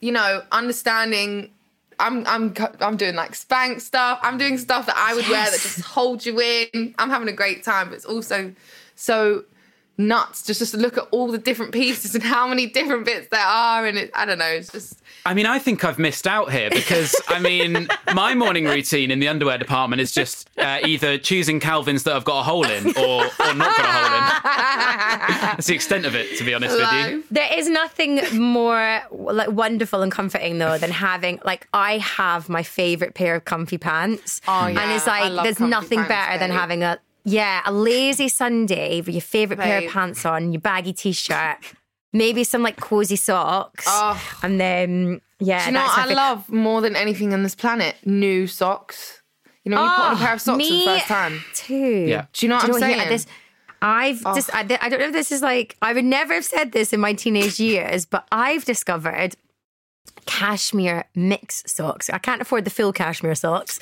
you 0.00 0.12
know, 0.12 0.42
understanding. 0.52 1.50
I'm 1.98 2.26
I'm 2.26 2.54
I'm 2.80 2.96
doing 2.96 3.14
like 3.14 3.34
spank 3.34 3.80
stuff. 3.80 4.18
I'm 4.22 4.36
doing 4.36 4.58
stuff 4.58 4.84
that 4.86 4.96
I 4.98 5.14
would 5.14 5.26
wear 5.28 5.46
that 5.50 5.60
just 5.60 5.80
holds 5.80 6.26
you 6.26 6.38
in. 6.40 6.94
I'm 6.98 7.08
having 7.08 7.28
a 7.28 7.32
great 7.32 7.64
time, 7.64 7.88
but 7.88 7.94
it's 7.94 8.04
also 8.04 8.52
so 8.94 9.44
nuts 9.98 10.42
just 10.42 10.58
just 10.58 10.72
to 10.72 10.78
look 10.78 10.98
at 10.98 11.04
all 11.10 11.32
the 11.32 11.38
different 11.38 11.72
pieces 11.72 12.14
and 12.14 12.22
how 12.22 12.46
many 12.46 12.66
different 12.66 13.06
bits 13.06 13.28
there 13.28 13.40
are 13.40 13.86
and 13.86 13.96
it, 13.96 14.10
I 14.14 14.26
don't 14.26 14.38
know 14.38 14.44
it's 14.44 14.70
just 14.70 15.00
I 15.26 15.34
mean, 15.34 15.46
I 15.46 15.58
think 15.58 15.84
I've 15.84 15.98
missed 15.98 16.28
out 16.28 16.52
here 16.52 16.70
because 16.70 17.12
I 17.26 17.40
mean, 17.40 17.88
my 18.14 18.32
morning 18.36 18.64
routine 18.64 19.10
in 19.10 19.18
the 19.18 19.26
underwear 19.26 19.58
department 19.58 20.00
is 20.00 20.12
just 20.12 20.48
uh, 20.56 20.78
either 20.86 21.18
choosing 21.18 21.58
Calvins 21.58 22.04
that 22.04 22.14
I've 22.14 22.24
got 22.24 22.40
a 22.40 22.42
hole 22.44 22.64
in 22.64 22.96
or, 22.96 23.24
or 23.24 23.54
not 23.54 23.76
got 23.76 23.80
a 23.80 23.92
hole 23.92 24.14
in. 24.14 24.85
That's 25.18 25.66
the 25.66 25.74
extent 25.74 26.04
of 26.06 26.14
it, 26.14 26.36
to 26.38 26.44
be 26.44 26.54
honest 26.54 26.76
with 26.76 26.92
you. 26.92 27.24
There 27.30 27.52
is 27.58 27.68
nothing 27.68 28.20
more 28.38 29.00
like 29.10 29.50
wonderful 29.50 30.02
and 30.02 30.12
comforting 30.12 30.58
though 30.58 30.78
than 30.78 30.90
having 30.90 31.40
like 31.44 31.66
I 31.72 31.98
have 31.98 32.48
my 32.48 32.62
favorite 32.62 33.14
pair 33.14 33.34
of 33.36 33.44
comfy 33.44 33.78
pants. 33.78 34.40
Oh, 34.48 34.66
and 34.66 34.74
yeah, 34.76 34.94
it's 34.96 35.06
I 35.08 35.22
like 35.22 35.32
love 35.32 35.44
there's 35.44 35.60
nothing 35.60 35.98
pants, 35.98 36.08
better 36.08 36.38
than 36.38 36.50
having 36.50 36.82
a 36.82 36.98
yeah 37.24 37.62
a 37.64 37.72
lazy 37.72 38.28
Sunday 38.28 38.98
with 39.00 39.10
your 39.14 39.20
favorite 39.20 39.58
pair 39.58 39.84
of 39.84 39.90
pants 39.90 40.24
on, 40.24 40.52
your 40.52 40.60
baggy 40.60 40.92
t-shirt, 40.92 41.58
maybe 42.12 42.44
some 42.44 42.62
like 42.62 42.76
cozy 42.80 43.16
socks, 43.16 43.84
Oh. 43.88 44.20
and 44.42 44.60
then 44.60 45.20
yeah. 45.38 45.60
Do 45.64 45.66
you 45.66 45.72
know 45.72 45.82
what 45.84 45.98
I 45.98 46.12
love 46.14 46.48
more 46.50 46.80
than 46.80 46.96
anything 46.96 47.34
on 47.34 47.42
this 47.42 47.54
planet? 47.54 47.96
New 48.04 48.46
socks. 48.46 49.22
You 49.64 49.70
know, 49.70 49.78
when 49.78 49.84
you 49.90 49.96
put 49.96 50.04
on 50.04 50.12
a 50.14 50.16
pair 50.16 50.32
of 50.34 50.40
socks 50.40 50.64
for 50.64 50.72
the 50.72 50.82
Oh, 50.82 50.94
first 50.94 51.06
time. 51.08 51.44
too. 51.52 51.74
Yeah. 52.08 52.26
Do 52.32 52.46
you 52.46 52.48
know 52.50 52.54
what 52.56 52.64
I'm 52.66 52.70
here, 52.70 52.80
saying? 52.80 53.00
Oh. 53.04 53.08
this, 53.08 53.26
I've 53.82 54.22
oh. 54.24 54.34
just, 54.34 54.54
I, 54.54 54.60
I 54.60 54.88
don't 54.88 54.98
know 54.98 55.06
if 55.06 55.12
this 55.12 55.32
is 55.32 55.42
like, 55.42 55.76
I 55.82 55.92
would 55.92 56.04
never 56.04 56.34
have 56.34 56.44
said 56.44 56.72
this 56.72 56.92
in 56.92 57.00
my 57.00 57.12
teenage 57.12 57.60
years, 57.60 58.06
but 58.06 58.26
I've 58.32 58.64
discovered 58.64 59.36
cashmere 60.26 61.04
mix 61.14 61.62
socks. 61.66 62.10
I 62.10 62.18
can't 62.18 62.42
afford 62.42 62.64
the 62.64 62.70
full 62.70 62.92
cashmere 62.92 63.34
socks, 63.34 63.78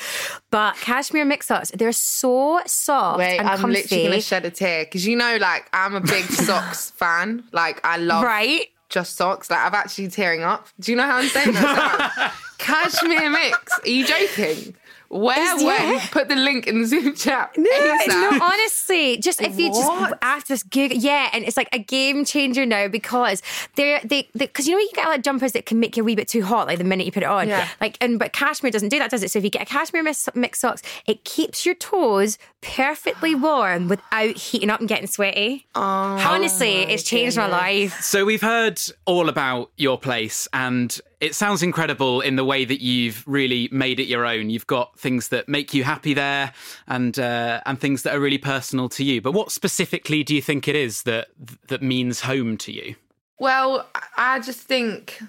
but 0.50 0.76
cashmere 0.76 1.24
mix 1.24 1.46
socks, 1.46 1.70
they're 1.74 1.92
so 1.92 2.60
soft 2.66 3.18
Wait, 3.18 3.38
and 3.38 3.48
I'm 3.48 3.58
comfy. 3.58 3.76
literally 3.76 4.04
gonna 4.04 4.20
shed 4.20 4.44
a 4.44 4.50
tear 4.50 4.84
because 4.84 5.06
you 5.06 5.16
know, 5.16 5.38
like 5.40 5.68
I'm 5.72 5.94
a 5.94 6.00
big 6.00 6.24
socks 6.30 6.90
fan. 6.90 7.44
Like 7.52 7.80
I 7.84 7.96
love 7.96 8.24
right? 8.24 8.68
just 8.94 9.16
socks. 9.16 9.50
Like 9.50 9.60
I'm 9.60 9.74
actually 9.74 10.08
tearing 10.08 10.42
up. 10.42 10.68
Do 10.80 10.92
you 10.92 10.96
know 10.96 11.04
how 11.04 11.16
I'm 11.16 11.28
saying 11.28 11.52
that? 11.52 12.34
Cashmere 12.58 13.30
mix. 13.30 13.78
Are 13.80 13.88
you 13.88 14.06
joking? 14.06 14.74
Where? 15.14 15.56
Is- 15.56 15.62
When? 15.62 15.94
yeah. 15.94 16.06
Put 16.10 16.28
the 16.28 16.34
link 16.36 16.66
in 16.66 16.80
the 16.82 16.86
Zoom 16.86 17.14
chat. 17.14 17.56
No, 17.56 17.70
ASAP. 17.70 18.08
no, 18.08 18.38
honestly, 18.42 19.16
just 19.18 19.40
if 19.40 19.58
you 19.58 19.68
just 19.68 19.88
What? 19.88 20.18
after 20.22 20.52
this 20.54 20.62
gig, 20.64 20.92
yeah, 20.94 21.30
and 21.32 21.44
it's 21.44 21.56
like 21.56 21.68
a 21.72 21.78
game 21.78 22.24
changer 22.24 22.66
now 22.66 22.88
because 22.88 23.40
they're 23.76 24.00
they 24.04 24.28
because 24.36 24.66
you 24.66 24.74
know 24.74 24.80
you 24.80 24.90
get 24.94 25.06
like 25.06 25.22
jumpers 25.22 25.52
that 25.52 25.66
can 25.66 25.78
make 25.78 25.96
you 25.96 26.02
a 26.02 26.04
wee 26.04 26.16
bit 26.16 26.26
too 26.28 26.42
hot 26.42 26.66
like 26.66 26.78
the 26.78 26.84
minute 26.84 27.06
you 27.06 27.12
put 27.12 27.22
it 27.22 27.28
on, 27.28 27.48
Yeah. 27.48 27.68
like 27.80 27.96
and 28.00 28.18
but 28.18 28.32
cashmere 28.32 28.72
doesn't 28.72 28.88
do 28.88 28.98
that, 28.98 29.10
does 29.10 29.22
it? 29.22 29.30
So 29.30 29.38
if 29.38 29.44
you 29.44 29.50
get 29.50 29.62
a 29.62 29.66
cashmere 29.66 30.02
mix, 30.02 30.28
mix 30.34 30.58
socks, 30.60 30.82
it 31.06 31.24
keeps 31.24 31.64
your 31.64 31.76
toes 31.76 32.36
perfectly 32.60 33.34
warm 33.34 33.88
without 33.88 34.36
heating 34.36 34.70
up 34.70 34.80
and 34.80 34.88
getting 34.88 35.06
sweaty. 35.06 35.66
Oh, 35.74 35.80
Honestly, 35.80 36.82
it's 36.82 37.02
changed 37.02 37.36
my 37.36 37.46
life. 37.46 38.00
So 38.00 38.24
we've 38.24 38.42
heard 38.42 38.80
all 39.04 39.28
about 39.28 39.70
your 39.76 39.98
place, 39.98 40.48
and 40.52 40.98
it 41.20 41.34
sounds 41.34 41.62
incredible 41.62 42.20
in 42.20 42.36
the 42.36 42.44
way 42.44 42.64
that 42.64 42.80
you've 42.80 43.26
really 43.26 43.68
made 43.72 44.00
it 44.00 44.04
your 44.06 44.26
own. 44.26 44.50
You've 44.50 44.66
got 44.66 44.98
things 44.98 45.28
that 45.28 45.48
make 45.48 45.74
you 45.74 45.84
happy 45.84 46.14
there, 46.14 46.52
and 46.86 47.18
uh, 47.18 47.60
and 47.66 47.80
things 47.80 48.02
that 48.02 48.14
are 48.14 48.20
really 48.20 48.38
personal 48.38 48.88
to 48.90 49.04
you. 49.04 49.20
But 49.20 49.32
what 49.32 49.52
specifically 49.52 50.22
do 50.24 50.34
you 50.34 50.42
think 50.42 50.68
it 50.68 50.76
is 50.76 51.02
that 51.04 51.28
that 51.68 51.82
means 51.82 52.20
home 52.20 52.56
to 52.58 52.72
you? 52.72 52.96
Well, 53.38 53.86
I 54.16 54.40
just 54.40 54.60
think 54.60 55.20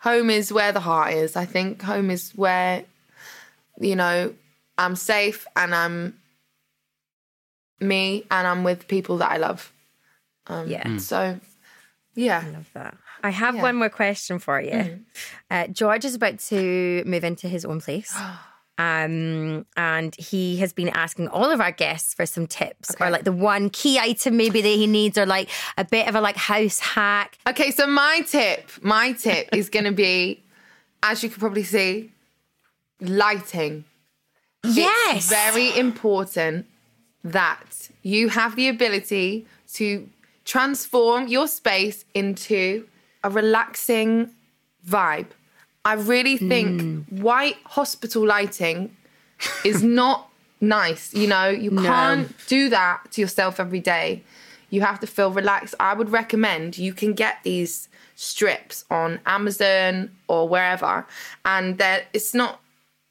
home 0.00 0.30
is 0.30 0.52
where 0.52 0.72
the 0.72 0.80
heart 0.80 1.12
is. 1.12 1.36
I 1.36 1.44
think 1.44 1.82
home 1.82 2.10
is 2.10 2.32
where, 2.32 2.84
you 3.78 3.94
know, 3.94 4.34
I'm 4.78 4.96
safe 4.96 5.46
and 5.56 5.74
I'm 5.74 6.18
me 7.80 8.24
and 8.30 8.46
I'm 8.46 8.64
with 8.64 8.88
people 8.88 9.18
that 9.18 9.30
I 9.30 9.36
love. 9.36 9.72
Um, 10.46 10.68
Yeah. 10.68 10.96
So, 10.98 11.38
yeah. 12.14 12.42
I 12.44 12.50
love 12.50 12.70
that. 12.74 12.96
I 13.22 13.30
have 13.30 13.56
Yeah. 13.56 13.62
one 13.62 13.76
more 13.76 13.88
question 13.90 14.38
for 14.38 14.60
you. 14.60 14.70
Mm. 14.70 15.00
Uh, 15.50 15.66
George 15.68 16.04
is 16.04 16.14
about 16.14 16.38
to 16.50 17.02
move 17.06 17.24
into 17.24 17.48
his 17.48 17.64
own 17.64 17.80
place. 17.80 18.14
Um, 18.78 19.66
and 19.76 20.16
he 20.16 20.56
has 20.56 20.72
been 20.72 20.88
asking 20.88 21.28
all 21.28 21.50
of 21.50 21.60
our 21.60 21.70
guests 21.70 22.14
for 22.14 22.24
some 22.24 22.46
tips 22.46 22.96
or 22.98 23.10
like 23.10 23.24
the 23.24 23.32
one 23.32 23.68
key 23.68 23.98
item 23.98 24.38
maybe 24.38 24.62
that 24.62 24.68
he 24.68 24.86
needs 24.86 25.18
or 25.18 25.26
like 25.26 25.50
a 25.76 25.84
bit 25.84 26.08
of 26.08 26.14
a 26.14 26.20
like 26.22 26.36
house 26.36 26.78
hack. 26.80 27.36
Okay, 27.46 27.72
so 27.72 27.86
my 27.86 28.22
tip, 28.26 28.70
my 28.80 29.12
tip 29.12 29.50
is 29.52 29.68
going 29.74 29.84
to 29.84 29.92
be, 29.92 30.42
as 31.02 31.22
you 31.22 31.28
can 31.28 31.40
probably 31.40 31.62
see, 31.62 32.10
lighting. 33.02 33.84
Yes. 34.64 35.16
It's 35.16 35.28
very 35.28 35.76
important 35.78 36.64
that 37.22 37.90
you 38.02 38.30
have 38.30 38.56
the 38.56 38.68
ability 38.68 39.46
to 39.74 40.08
transform 40.46 41.28
your 41.28 41.48
space 41.48 42.06
into 42.14 42.86
a 43.22 43.30
relaxing 43.30 44.30
vibe. 44.86 45.26
I 45.84 45.94
really 45.94 46.36
think 46.36 47.06
white 47.08 47.56
hospital 47.64 48.26
lighting 48.26 48.94
is 49.64 49.82
not 50.00 50.30
nice. 50.60 51.14
You 51.14 51.26
know, 51.26 51.48
you 51.48 51.70
can't 51.70 52.34
do 52.46 52.68
that 52.68 53.10
to 53.12 53.20
yourself 53.20 53.58
every 53.58 53.80
day. 53.80 54.22
You 54.68 54.82
have 54.82 55.00
to 55.00 55.06
feel 55.06 55.30
relaxed. 55.30 55.74
I 55.80 55.94
would 55.94 56.10
recommend 56.10 56.78
you 56.78 56.92
can 56.92 57.14
get 57.14 57.38
these 57.42 57.88
strips 58.14 58.84
on 58.90 59.18
Amazon 59.24 60.10
or 60.28 60.48
wherever, 60.48 61.06
and 61.44 61.78
that 61.78 62.04
it's 62.12 62.34
not 62.34 62.60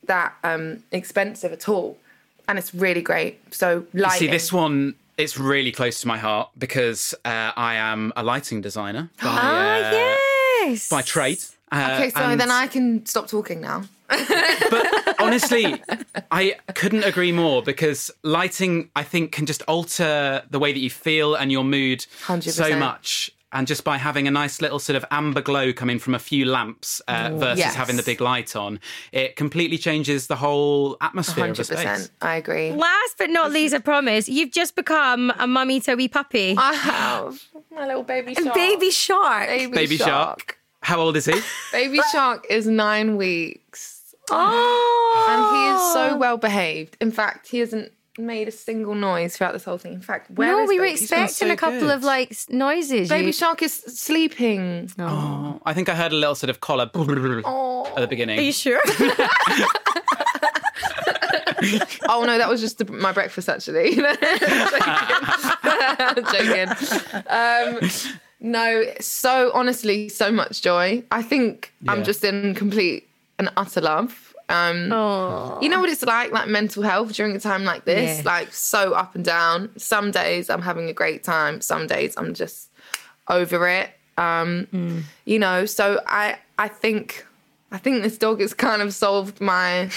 that 0.05 0.33
um, 0.43 0.83
expensive 0.91 1.51
at 1.51 1.67
all, 1.67 1.97
and 2.47 2.59
it's 2.59 2.73
really 2.73 3.01
great. 3.01 3.53
So 3.53 3.85
lighting. 3.93 4.27
See, 4.27 4.31
this 4.31 4.53
one 4.53 4.93
it's 5.19 5.37
really 5.37 5.71
close 5.71 5.99
to 6.01 6.07
my 6.07 6.17
heart 6.17 6.49
because 6.57 7.13
uh, 7.25 7.51
I 7.55 7.75
am 7.75 8.13
a 8.15 8.23
lighting 8.23 8.61
designer 8.61 9.09
by, 9.21 9.27
Ah, 9.27 9.75
uh, 9.75 10.15
yes. 10.65 10.89
by 10.89 11.01
trade. 11.01 11.39
Uh, 11.71 11.97
Okay, 11.97 12.09
so 12.09 12.19
and- 12.21 12.39
then 12.39 12.49
I 12.49 12.67
can 12.67 13.05
stop 13.05 13.27
talking 13.27 13.61
now. 13.61 13.83
But 14.71 15.15
honestly, 15.19 15.81
I 16.31 16.55
couldn't 16.75 17.03
agree 17.03 17.31
more 17.31 17.61
because 17.61 18.11
lighting, 18.23 18.89
I 18.95 19.03
think, 19.03 19.31
can 19.31 19.45
just 19.45 19.61
alter 19.67 20.41
the 20.49 20.59
way 20.59 20.71
that 20.73 20.79
you 20.79 20.89
feel 20.89 21.35
and 21.35 21.51
your 21.51 21.63
mood 21.63 22.01
so 22.25 22.33
100%. 22.33 22.79
much. 22.79 23.31
And 23.51 23.65
just 23.65 23.83
by 23.83 23.97
having 23.97 24.27
a 24.27 24.31
nice 24.31 24.61
little 24.61 24.77
sort 24.77 24.95
of 24.95 25.03
amber 25.09 25.41
glow 25.41 25.73
coming 25.73 25.97
from 25.97 26.13
a 26.13 26.19
few 26.19 26.45
lamps 26.45 26.99
uh, 27.07 27.31
versus 27.33 27.57
Yes. 27.59 27.73
having 27.75 27.95
the 27.97 28.03
big 28.03 28.21
light 28.21 28.55
on, 28.55 28.79
it 29.11 29.35
completely 29.35 29.77
changes 29.79 30.27
the 30.27 30.35
whole 30.35 30.97
atmosphere 31.01 31.45
of 31.45 31.49
a 31.49 31.53
Hundred 31.53 31.63
space. 31.65 31.77
percent, 31.77 32.11
I 32.21 32.35
agree. 32.35 32.71
Last 32.73 33.15
but 33.17 33.31
not 33.31 33.51
least, 33.51 33.73
I 33.73 33.79
promise, 33.79 34.29
you've 34.29 34.51
just 34.51 34.75
become 34.75 35.33
a 35.39 35.47
mummy 35.47 35.79
to 35.81 35.99
a 35.99 36.07
puppy. 36.07 36.55
I 36.57 36.73
have 36.73 37.41
my 37.75 37.87
little 37.87 38.03
baby 38.03 38.35
shark. 38.35 38.53
Baby 38.53 38.91
shark. 38.91 39.47
baby, 39.47 39.71
Baby 39.73 39.97
shark. 39.97 40.59
How 40.81 40.99
old 40.99 41.17
is 41.17 41.25
he? 41.25 41.33
Baby 41.71 41.99
shark 42.11 42.45
is 42.49 42.67
nine 42.67 43.17
weeks, 43.17 44.15
Oh. 44.29 45.25
and 45.29 45.41
he 45.57 45.75
is 45.75 45.93
so 45.93 46.17
well 46.17 46.37
behaved. 46.37 46.97
In 47.01 47.11
fact, 47.11 47.47
he 47.49 47.59
hasn't 47.59 47.91
made 48.19 48.47
a 48.47 48.51
single 48.51 48.95
noise 48.95 49.35
throughout 49.35 49.53
this 49.53 49.63
whole 49.63 49.77
thing. 49.77 49.93
In 49.93 50.01
fact, 50.01 50.29
where 50.31 50.51
no, 50.51 50.63
is 50.63 50.69
we 50.69 50.79
were 50.79 50.85
baby? 50.85 50.99
expecting 51.01 51.47
so 51.47 51.51
a 51.51 51.55
couple 51.55 51.79
good. 51.79 51.91
of 51.91 52.03
like 52.03 52.35
noises. 52.49 53.09
Baby 53.09 53.27
You- 53.27 53.33
shark 53.33 53.61
is 53.63 53.73
sleeping. 53.73 54.91
Oh, 54.99 55.59
I 55.65 55.73
think 55.73 55.89
I 55.89 55.95
heard 55.95 56.11
a 56.11 56.15
little 56.15 56.35
sort 56.35 56.49
of 56.49 56.59
collar 56.61 56.83
at 56.93 56.93
the 56.93 58.07
beginning. 58.09 58.39
Are 58.39 58.41
you 58.43 58.51
sure? 58.53 58.81
Oh 62.07 62.23
no, 62.23 62.37
that 62.37 62.47
was 62.47 62.61
just 62.61 62.77
the, 62.77 62.85
my 62.91 63.11
breakfast 63.11 63.49
actually. 63.49 63.95
Joking. 66.31 66.69
Um, 67.27 67.79
no, 68.39 68.85
so 69.01 69.51
honestly, 69.53 70.07
so 70.09 70.31
much 70.31 70.61
joy. 70.61 71.03
I 71.11 71.21
think 71.21 71.73
Yeah. 71.81 71.91
I'm 71.91 72.03
just 72.05 72.23
in 72.23 72.55
complete 72.55 73.09
and 73.37 73.49
utter 73.57 73.81
love. 73.81 74.28
Um, 74.49 74.91
oh. 74.91 75.59
You 75.61 75.69
know 75.69 75.79
what 75.79 75.89
it's 75.89 76.01
like, 76.01 76.31
like 76.31 76.47
mental 76.47 76.81
health 76.83 77.13
during 77.13 77.35
a 77.35 77.39
time 77.39 77.63
like 77.63 77.85
this, 77.85 78.17
Yeah. 78.17 78.23
like 78.25 78.51
so 78.53 78.93
up 78.93 79.13
and 79.15 79.23
down. 79.23 79.69
Some 79.77 80.11
days 80.11 80.49
I'm 80.49 80.61
having 80.63 80.89
a 80.89 80.93
great 80.93 81.23
time. 81.23 81.61
Some 81.61 81.85
days 81.87 82.15
I'm 82.17 82.33
just 82.33 82.69
over 83.27 83.67
it. 83.67 83.91
Um, 84.17 84.67
Mm. 84.73 85.03
You 85.25 85.39
know, 85.39 85.65
so 85.65 86.01
I 86.07 86.37
I 86.57 86.67
think 86.67 87.25
I 87.71 87.77
think 87.77 88.01
this 88.03 88.17
dog 88.17 88.41
has 88.41 88.53
kind 88.55 88.81
of 88.81 88.93
solved 88.93 89.39
my 89.39 89.89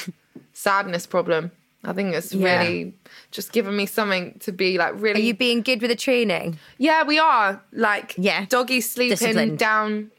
sadness 0.53 1.07
problem. 1.07 1.51
I 1.85 1.93
think 1.95 2.15
it's 2.15 2.33
Yeah. 2.33 2.61
really 2.61 2.95
just 3.33 3.51
given 3.53 3.75
me 3.75 3.87
something 3.87 4.39
to 4.41 4.53
be 4.53 4.77
like 4.79 4.93
really. 4.97 5.21
Are 5.21 5.25
you 5.25 5.35
being 5.35 5.63
good 5.63 5.81
with 5.81 5.91
the 5.91 5.97
training? 5.97 6.59
yeah, 6.79 7.03
we 7.03 7.19
are 7.19 7.61
like 7.73 8.15
Yeah. 8.19 8.45
doggy 8.51 8.81
sleeping 8.83 9.17
Disciplined. 9.17 9.59
down 9.59 10.11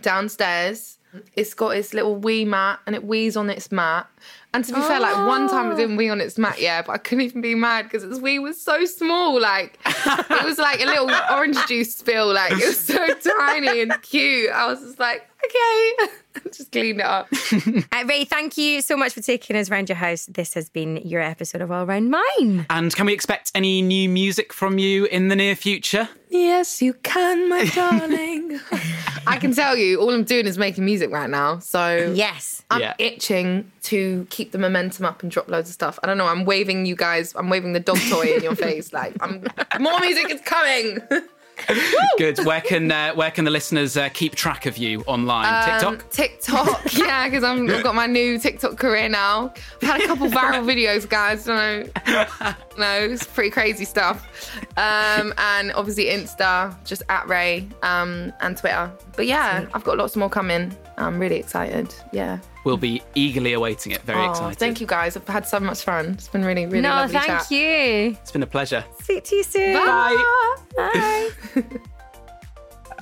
downstairs. 0.00 0.98
It's 1.34 1.54
got 1.54 1.76
its 1.76 1.92
little 1.92 2.16
wee 2.16 2.44
mat 2.44 2.80
and 2.86 2.94
it 2.94 3.04
wees 3.04 3.36
on 3.36 3.50
its 3.50 3.70
mat. 3.70 4.08
And 4.54 4.64
to 4.64 4.74
be 4.74 4.80
fair, 4.80 5.00
like 5.00 5.26
one 5.26 5.48
time 5.48 5.72
it 5.72 5.76
didn't 5.76 5.94
oh. 5.94 5.98
wee 5.98 6.08
on 6.08 6.20
its 6.20 6.38
mat, 6.38 6.60
yeah, 6.60 6.82
but 6.82 6.92
I 6.92 6.98
couldn't 6.98 7.24
even 7.24 7.40
be 7.40 7.54
mad 7.54 7.84
because 7.84 8.04
its 8.04 8.18
wee 8.18 8.38
was 8.38 8.60
so 8.60 8.84
small. 8.84 9.40
Like 9.40 9.78
it 9.86 10.44
was 10.44 10.58
like 10.58 10.80
a 10.80 10.86
little 10.86 11.10
orange 11.30 11.56
juice 11.66 11.94
spill. 11.94 12.32
Like 12.32 12.52
it 12.52 12.66
was 12.66 12.78
so 12.78 13.06
tiny 13.14 13.82
and 13.82 13.94
cute. 14.02 14.50
I 14.50 14.66
was 14.66 14.80
just 14.80 14.98
like, 14.98 15.28
okay, 15.44 16.12
just 16.52 16.72
cleaned 16.72 17.00
it 17.00 17.04
up. 17.06 17.28
Uh, 17.92 18.04
Raye, 18.06 18.24
thank 18.24 18.56
you 18.56 18.80
so 18.80 18.96
much 18.96 19.12
for 19.12 19.20
taking 19.20 19.54
us 19.56 19.70
around 19.70 19.88
your 19.88 19.96
house. 19.96 20.26
This 20.26 20.54
has 20.54 20.68
been 20.70 20.96
your 20.98 21.20
episode 21.20 21.60
of 21.60 21.70
All 21.70 21.84
Round 21.86 22.10
Mine. 22.10 22.66
And 22.70 22.94
can 22.94 23.06
we 23.06 23.12
expect 23.12 23.52
any 23.54 23.82
new 23.82 24.08
music 24.08 24.52
from 24.52 24.78
you 24.78 25.04
in 25.06 25.28
the 25.28 25.36
near 25.36 25.54
future? 25.54 26.08
Yes, 26.30 26.80
you 26.80 26.94
can, 26.94 27.48
my 27.48 27.64
darling. 27.74 28.58
I 29.26 29.36
can 29.36 29.52
tell 29.54 29.76
you, 29.76 30.00
all 30.00 30.10
I'm 30.10 30.24
doing 30.24 30.46
is 30.46 30.56
making 30.56 30.84
music 30.84 31.10
right 31.10 31.28
now. 31.28 31.58
So 31.58 32.12
Yes. 32.14 32.62
I'm 32.70 32.80
Yeah. 32.80 32.94
itching 32.98 33.70
to 33.84 34.26
keep 34.30 34.52
the 34.52 34.58
momentum 34.58 35.04
up 35.04 35.22
and 35.22 35.30
drop 35.30 35.48
loads 35.50 35.68
of 35.68 35.74
stuff. 35.74 35.98
I 36.02 36.06
don't 36.06 36.16
know. 36.16 36.26
I'm 36.26 36.44
waving 36.46 36.86
you 36.86 36.96
guys. 36.96 37.34
I'm 37.36 37.50
waving 37.50 37.74
the 37.74 37.80
dog 37.80 37.98
toy 38.08 38.34
in 38.34 38.42
your 38.42 38.56
face. 38.56 38.92
Like, 38.94 39.14
I'm 39.20 39.44
more 39.78 40.00
music 40.00 40.30
is 40.30 40.40
coming. 40.40 40.98
Good. 42.18 42.44
Where 42.44 42.60
can 42.60 42.90
uh, 42.90 43.14
where 43.14 43.30
can 43.30 43.44
the 43.44 43.50
listeners 43.50 43.96
uh, 43.96 44.08
keep 44.10 44.34
track 44.34 44.66
of 44.66 44.76
you 44.76 45.02
online? 45.06 45.46
Um, 45.46 45.98
TikTok. 45.98 46.10
TikTok, 46.10 46.94
yeah, 46.98 47.28
because 47.28 47.44
I've 47.44 47.82
got 47.82 47.94
my 47.94 48.06
new 48.06 48.38
TikTok 48.38 48.76
career 48.76 49.08
now. 49.08 49.52
I've 49.82 49.88
had 49.88 50.00
a 50.02 50.06
couple 50.06 50.28
viral 50.28 50.64
videos, 50.72 51.08
guys. 51.08 51.44
Don't 51.44 51.56
know, 52.06 52.54
no, 52.78 52.98
it's 53.12 53.26
pretty 53.26 53.50
crazy 53.50 53.84
stuff. 53.84 54.26
Um, 54.76 55.32
and 55.38 55.72
obviously 55.72 56.06
Insta, 56.06 56.74
just 56.84 57.02
at 57.08 57.28
Raye, 57.28 57.68
um, 57.82 58.32
and 58.40 58.56
Twitter. 58.56 58.90
But 59.16 59.26
yeah, 59.26 59.66
I've 59.74 59.84
got 59.84 59.98
lots 59.98 60.16
more 60.16 60.30
coming. 60.30 60.76
I'm 60.98 61.18
really 61.18 61.36
excited. 61.36 61.94
Yeah. 62.12 62.38
We'll 62.64 62.76
be 62.76 63.02
eagerly 63.14 63.54
awaiting 63.54 63.92
it. 63.92 64.02
Very 64.02 64.20
Oh, 64.24 64.30
excited. 64.30 64.58
thank 64.58 64.80
you 64.80 64.86
guys. 64.86 65.16
I've 65.16 65.26
had 65.26 65.46
so 65.48 65.58
much 65.58 65.82
fun. 65.82 66.10
It's 66.10 66.28
been 66.28 66.44
really, 66.44 66.66
really 66.66 66.80
no, 66.82 66.90
lovely 66.90 67.14
thank 67.14 67.26
chat. 67.26 67.50
you. 67.50 68.16
It's 68.20 68.30
been 68.30 68.42
a 68.42 68.46
pleasure. 68.46 68.84
See 69.02 69.20
you 69.30 69.42
soon. 69.42 69.74
Bye. 69.74 70.24
Bye. 70.76 71.30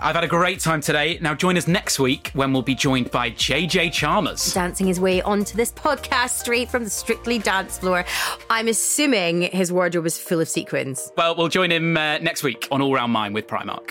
I've 0.02 0.14
had 0.14 0.24
a 0.24 0.28
great 0.28 0.60
time 0.60 0.80
today. 0.80 1.18
Now 1.20 1.34
join 1.34 1.58
us 1.58 1.68
next 1.68 1.98
week 1.98 2.30
when 2.32 2.54
we'll 2.54 2.62
be 2.62 2.74
joined 2.74 3.10
by 3.10 3.32
JJ 3.32 3.92
Chalmers. 3.92 4.54
Dancing 4.54 4.86
his 4.86 4.98
way 4.98 5.20
onto 5.20 5.56
this 5.58 5.70
podcast 5.72 6.30
straight 6.38 6.70
from 6.70 6.84
the 6.84 6.90
Strictly 6.90 7.38
dance 7.38 7.76
floor. 7.76 8.06
I'm 8.48 8.68
assuming 8.68 9.42
his 9.42 9.70
wardrobe 9.70 10.06
is 10.06 10.16
full 10.16 10.40
of 10.40 10.48
sequins. 10.48 11.12
Well, 11.18 11.36
we'll 11.36 11.48
join 11.48 11.70
him 11.70 11.98
uh, 11.98 12.16
next 12.18 12.42
week 12.42 12.66
on 12.70 12.80
All 12.80 12.94
Round 12.94 13.12
Mine 13.12 13.34
with 13.34 13.46
Primark. 13.46 13.90